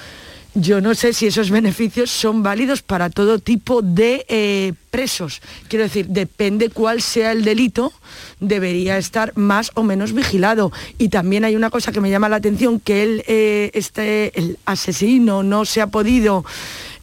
[0.61, 5.40] Yo no sé si esos beneficios son válidos para todo tipo de eh, presos.
[5.68, 7.92] Quiero decir, depende cuál sea el delito,
[8.40, 10.72] debería estar más o menos vigilado.
[10.98, 15.44] Y también hay una cosa que me llama la atención, que eh, este, el asesino
[15.44, 16.44] no se ha podido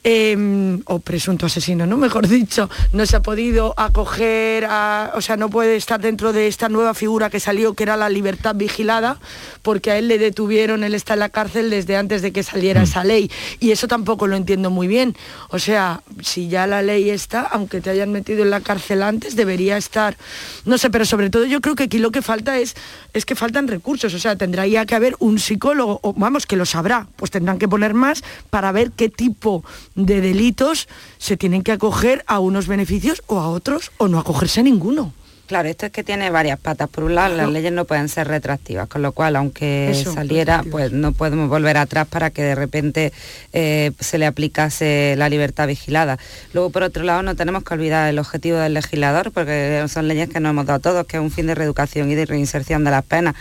[0.05, 1.97] em, o presunto asesino, ¿no?
[2.05, 6.47] Mejor dicho, no se ha podido acoger, a, o sea, no puede estar dentro de
[6.47, 9.17] esta nueva figura que salió, que era la libertad vigilada,
[9.63, 12.83] porque a él le detuvieron, él está en la cárcel desde antes de que saliera
[12.83, 13.31] esa ley.
[13.59, 15.17] Y eso tampoco lo entiendo muy bien.
[15.49, 19.35] O sea, si ya la ley está, aunque te hayan metido en la cárcel antes,
[19.35, 20.17] debería estar,
[20.65, 22.75] no sé, pero sobre todo yo creo que aquí lo que falta es,
[23.13, 24.13] es que faltan recursos.
[24.13, 27.67] O sea, tendría que haber un psicólogo, o vamos, que lo sabrá, pues tendrán que
[27.67, 29.63] poner más para ver qué tipo
[29.95, 30.87] de delitos
[31.17, 35.13] se tienen que acoger a unos beneficios o a otros, o no acogerse a ninguno.
[35.47, 36.89] Claro, esto es que tiene varias patas.
[36.89, 40.63] Por un lado, las leyes no pueden ser retroactivas, con lo cual, aunque Eso, saliera,
[40.71, 43.13] pues no podemos volver atrás para que de repente
[43.53, 46.17] eh, se le aplicase la libertad vigilada.
[46.53, 50.29] Luego, por otro lado, no tenemos que olvidar el objetivo del legislador, porque son leyes
[50.29, 52.89] que nos hemos dado todos, que es un fin de reeducación y de reinserción de
[52.89, 53.35] las penas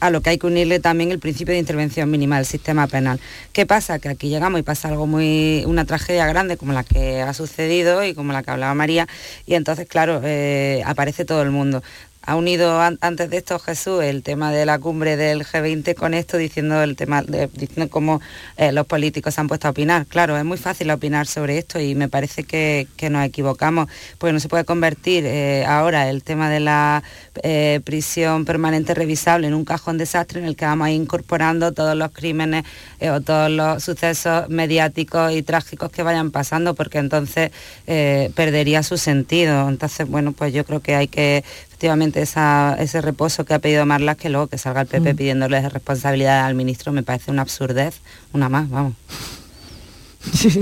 [0.00, 3.20] a lo que hay que unirle también el principio de intervención mínima del sistema penal.
[3.52, 3.98] ¿Qué pasa?
[3.98, 8.04] Que aquí llegamos y pasa algo muy, una tragedia grande como la que ha sucedido
[8.04, 9.06] y como la que hablaba María,
[9.46, 11.82] y entonces, claro, eh, aparece todo el mundo.
[12.30, 16.14] Ha unido an- antes de esto Jesús el tema de la cumbre del G20 con
[16.14, 18.20] esto, diciendo el tema de, diciendo cómo
[18.56, 20.06] eh, los políticos se han puesto a opinar.
[20.06, 24.32] Claro, es muy fácil opinar sobre esto y me parece que, que nos equivocamos, porque
[24.32, 27.02] no se puede convertir eh, ahora el tema de la
[27.42, 31.72] eh, prisión permanente revisable en un cajón desastre en el que vamos a ir incorporando
[31.72, 32.62] todos los crímenes
[33.12, 37.50] o todos los sucesos mediáticos y trágicos que vayan pasando, porque entonces
[37.86, 39.68] perdería su sentido.
[39.68, 41.42] Entonces, bueno, pues yo creo que hay que
[41.80, 45.16] efectivamente esa- ese reposo que ha pedido Marlas, que luego que salga el PP Mm.
[45.16, 47.94] pidiéndole responsabilidad al ministro, me parece una absurdez,
[48.34, 48.92] una más, vamos.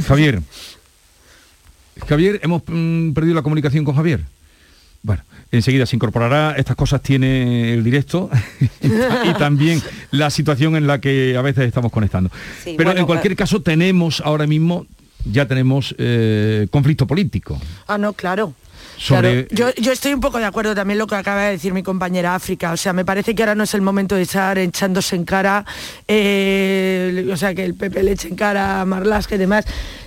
[0.07, 0.41] Javier.
[2.09, 4.21] Javier, hemos mm, perdido la comunicación con Javier.
[5.03, 8.31] Bueno, enseguida se incorporará, estas cosas tiene el directo
[8.81, 12.31] y también la situación en la que a veces estamos conectando.
[12.62, 14.87] Sí, Pero bueno, en cualquier eh, caso tenemos ahora mismo,
[15.25, 17.61] ya tenemos eh, conflicto político.
[17.89, 18.55] Ah, no, claro.
[19.07, 21.82] Claro, yo, yo estoy un poco de acuerdo también lo que acaba de decir mi
[21.82, 22.72] compañera África.
[22.72, 25.64] O sea, me parece que ahora no es el momento de estar echándose en cara,
[26.07, 29.64] eh, o sea, que el PP le eche en cara a Marlaska y demás,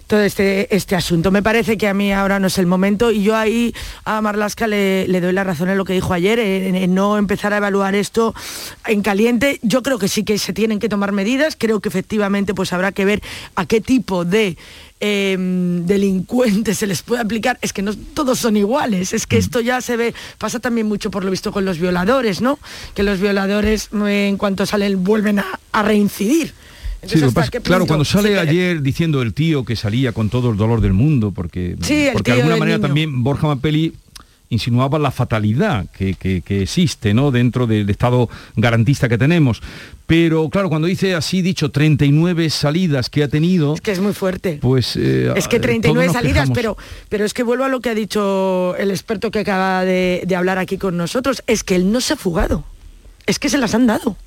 [0.08, 1.32] todo este, este asunto.
[1.32, 3.74] Me parece que a mí ahora no es el momento y yo ahí
[4.04, 7.18] a Marlaska le, le doy la razón en lo que dijo ayer, en, en no
[7.18, 8.36] empezar a evaluar esto
[8.88, 9.60] en caliente.
[9.62, 12.92] Yo creo que sí que se tienen que tomar medidas, creo que efectivamente pues habrá
[12.92, 13.22] que ver
[13.56, 14.58] a qué tipo de
[15.02, 15.36] eh,
[15.86, 19.82] delincuentes se les puede aplicar, es que no todos son iguales, es que esto ya
[19.82, 22.60] se ve, pasa también mucho por lo visto con los violadores, ¿no?
[22.96, 26.54] Que los violadores eh, en cuanto salen vuelven a, a reincidir.
[27.04, 30.12] Sí, lo que ¿hasta pasa- qué claro, cuando sale ayer diciendo el tío que salía
[30.12, 32.88] con todo el dolor del mundo, porque, Sí, porque de alguna manera niño.
[32.88, 33.94] también Borja Mapelli
[34.52, 37.32] insinuaba la fatalidad que, que- que existe ¿no?
[37.32, 39.62] dentro del Estado garantista que tenemos.
[40.06, 44.60] Pero claro, cuando dice así dicho 39 salidas que ha tenido, que es muy fuerte.
[44.62, 44.96] pues...
[44.98, 46.56] eh, Es que eh, 39 todos nos salidas, quejamos.
[46.58, 46.78] pero,
[47.10, 50.36] pero es que vuelvo a lo que ha dicho el experto que acaba de, de
[50.36, 52.66] hablar aquí con nosotros, es que él no se ha fugado,
[53.26, 54.18] es que se las han dado.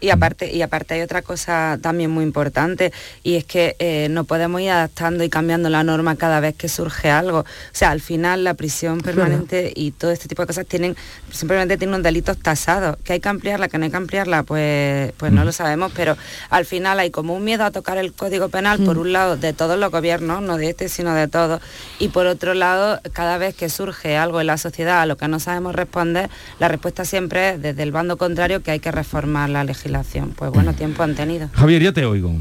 [0.00, 2.92] Y aparte, y aparte hay otra cosa también muy importante
[3.22, 6.68] y es que eh, no podemos ir adaptando y cambiando la norma cada vez que
[6.68, 7.40] surge algo.
[7.40, 10.96] O sea, al final la prisión permanente y todo este tipo de cosas tienen,
[11.30, 12.96] simplemente tienen unos delitos tasados.
[13.04, 16.16] Que hay que ampliarla, que no hay que ampliarla, pues, pues no lo sabemos, pero
[16.50, 19.52] al final hay como un miedo a tocar el código penal, por un lado, de
[19.52, 21.60] todos los gobiernos, no de este, sino de todos,
[21.98, 25.28] y por otro lado, cada vez que surge algo en la sociedad a lo que
[25.28, 29.50] no sabemos responder, la respuesta siempre es desde el bando contrario que hay que reformar
[29.50, 29.87] la legislación.
[30.36, 31.48] Pues bueno, tiempo han tenido.
[31.52, 32.34] Javier, ya te oigo.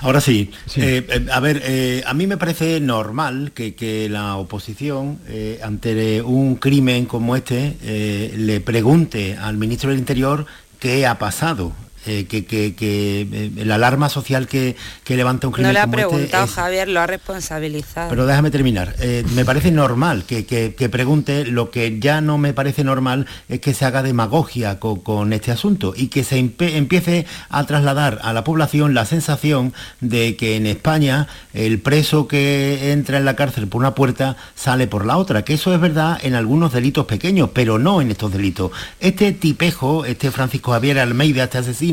[0.00, 0.50] Ahora sí.
[0.76, 5.60] Eh, eh, a ver, eh, a mí me parece normal que, que la oposición, eh,
[5.62, 10.46] ante un crimen como este, eh, le pregunte al ministro del Interior
[10.78, 11.72] qué ha pasado.
[12.06, 15.78] Eh, que, que- que, eh, la alarma social que, que levanta un No crimen le
[15.80, 18.10] ha como este preguntado, es- Javier, lo ha responsabilizado.
[18.10, 18.94] pero déjame terminar.
[19.00, 23.26] Eh, me parece normal que, que- que pregunte, lo que ya no me parece normal
[23.48, 28.18] es que se haga demagogia co- con, este asunto y que se empiece a trasladar
[28.22, 33.36] a la población la sensación de que en España el preso que entra en la
[33.36, 37.06] cárcel por una puerta sale por la otra, que eso es verdad en algunos delitos
[37.06, 38.70] pequeños, pero no en estos delitos.
[39.00, 41.89] Este tipejo, este Francisco Javier Almeida, este asesino,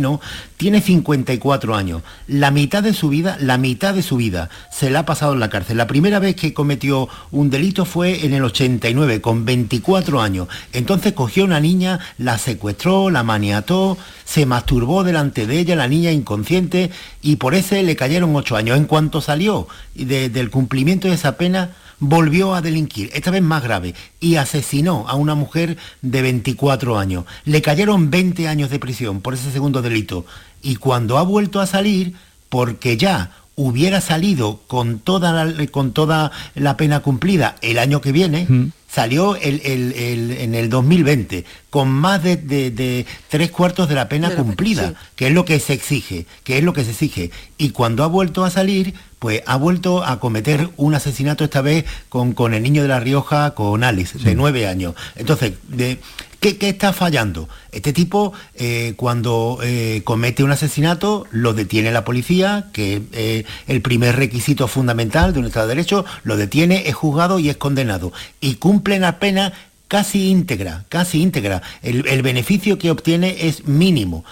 [0.58, 2.02] tiene 54 años.
[2.28, 5.39] La mitad de su vida, la mitad de su vida se la ha pasado en
[5.39, 5.78] la cárcel.
[5.78, 10.48] La primera vez que cometió un delito fue en el 89, con 24 años.
[10.74, 16.12] Entonces cogió una niña, la secuestró, la maniató, se masturbó delante de ella, la niña
[16.12, 16.91] inconsciente,
[17.22, 18.78] y por ese le cayeron 8 años.
[18.78, 23.64] En cuanto salió de- del cumplimiento de esa pena, volvió a delinquir, esta vez más
[23.64, 27.26] grave, y asesinó a una mujer de 24 años.
[27.45, 30.26] Le cayeron 20 años de prisión por ese segundo delito.
[30.62, 32.14] Y cuando ha vuelto a salir,
[32.50, 38.12] porque ya hubiera salido con toda la, con toda la pena cumplida el año que
[38.12, 38.45] viene,
[38.88, 43.95] salió el- el- el- en el 2020 con más de, de- de tres cuartos de
[43.95, 47.32] la pena cumplida, que es lo que se exige, que es lo que se exige.
[47.58, 51.86] Y cuando ha vuelto a salir, pues ha vuelto a cometer un asesinato esta vez
[52.09, 54.93] con, con el niño de La Rioja, con Alex, de nueve años.
[55.15, 55.99] Entonces, de,
[56.39, 57.49] ¿qué, qué está fallando?
[57.72, 63.82] Este tipo, eh, cuando eh, comete un asesinato, lo detiene la policía, que eh, el
[63.82, 68.13] primer requisito fundamental de un Estado de Derecho, lo detiene, es juzgado y es condenado.
[68.39, 69.53] Y cumple la pena
[69.88, 71.61] casi íntegra, casi íntegra.
[71.82, 74.26] El, el beneficio que obtiene es mínimo.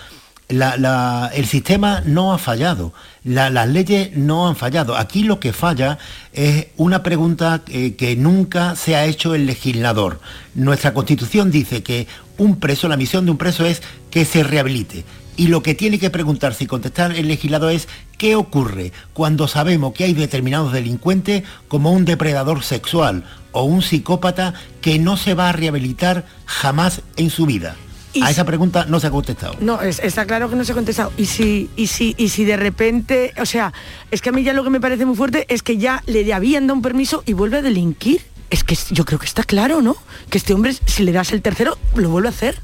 [0.47, 2.93] El sistema no ha fallado,
[3.23, 4.95] la- las leyes no han fallado.
[4.95, 5.97] Aquí lo que falla
[6.33, 10.19] es una pregunta eh, que nunca se ha hecho el legislador.
[10.53, 13.81] Nuestra constitución dice que un preso, la misión de un preso es
[14.11, 15.03] que se rehabilite.
[15.37, 17.87] Y lo que tiene que preguntarse y contestar el legislador es
[18.17, 24.53] qué ocurre cuando sabemos que hay determinados delincuentes como un depredador sexual o un psicópata
[24.79, 27.75] que no se va a rehabilitar jamás en su vida.
[28.23, 29.55] A esa pregunta no se ha contestado.
[29.59, 31.11] No, es- está claro que no se ha contestado.
[31.17, 33.73] Y si, y si, y si de repente, o sea,
[34.11, 36.31] es que a mí ya lo que me parece muy fuerte es que ya le
[36.33, 38.21] habían dado un permiso y vuelve a delinquir.
[38.49, 39.95] Es que yo creo que está claro, ¿no?
[40.29, 42.61] Que este hombre, si le das el tercero, lo vuelve a hacer.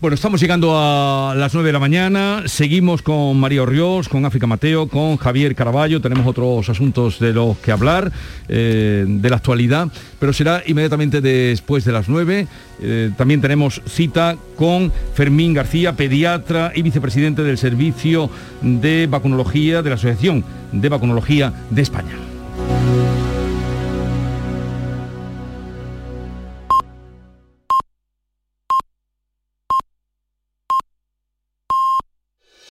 [0.00, 4.46] Bueno, estamos llegando a las 9 de la mañana, seguimos con María Orriós, con África
[4.46, 8.10] Mateo, con Javier Caraballo, tenemos otros asuntos de los que hablar,
[8.48, 9.88] eh, de la actualidad,
[10.18, 12.48] pero será inmediatamente después de las 9.
[12.80, 18.30] Eh, también tenemos cita con Fermín García, pediatra y vicepresidente del Servicio
[18.62, 22.29] de Vacunología de la Asociación de Vacunología de España.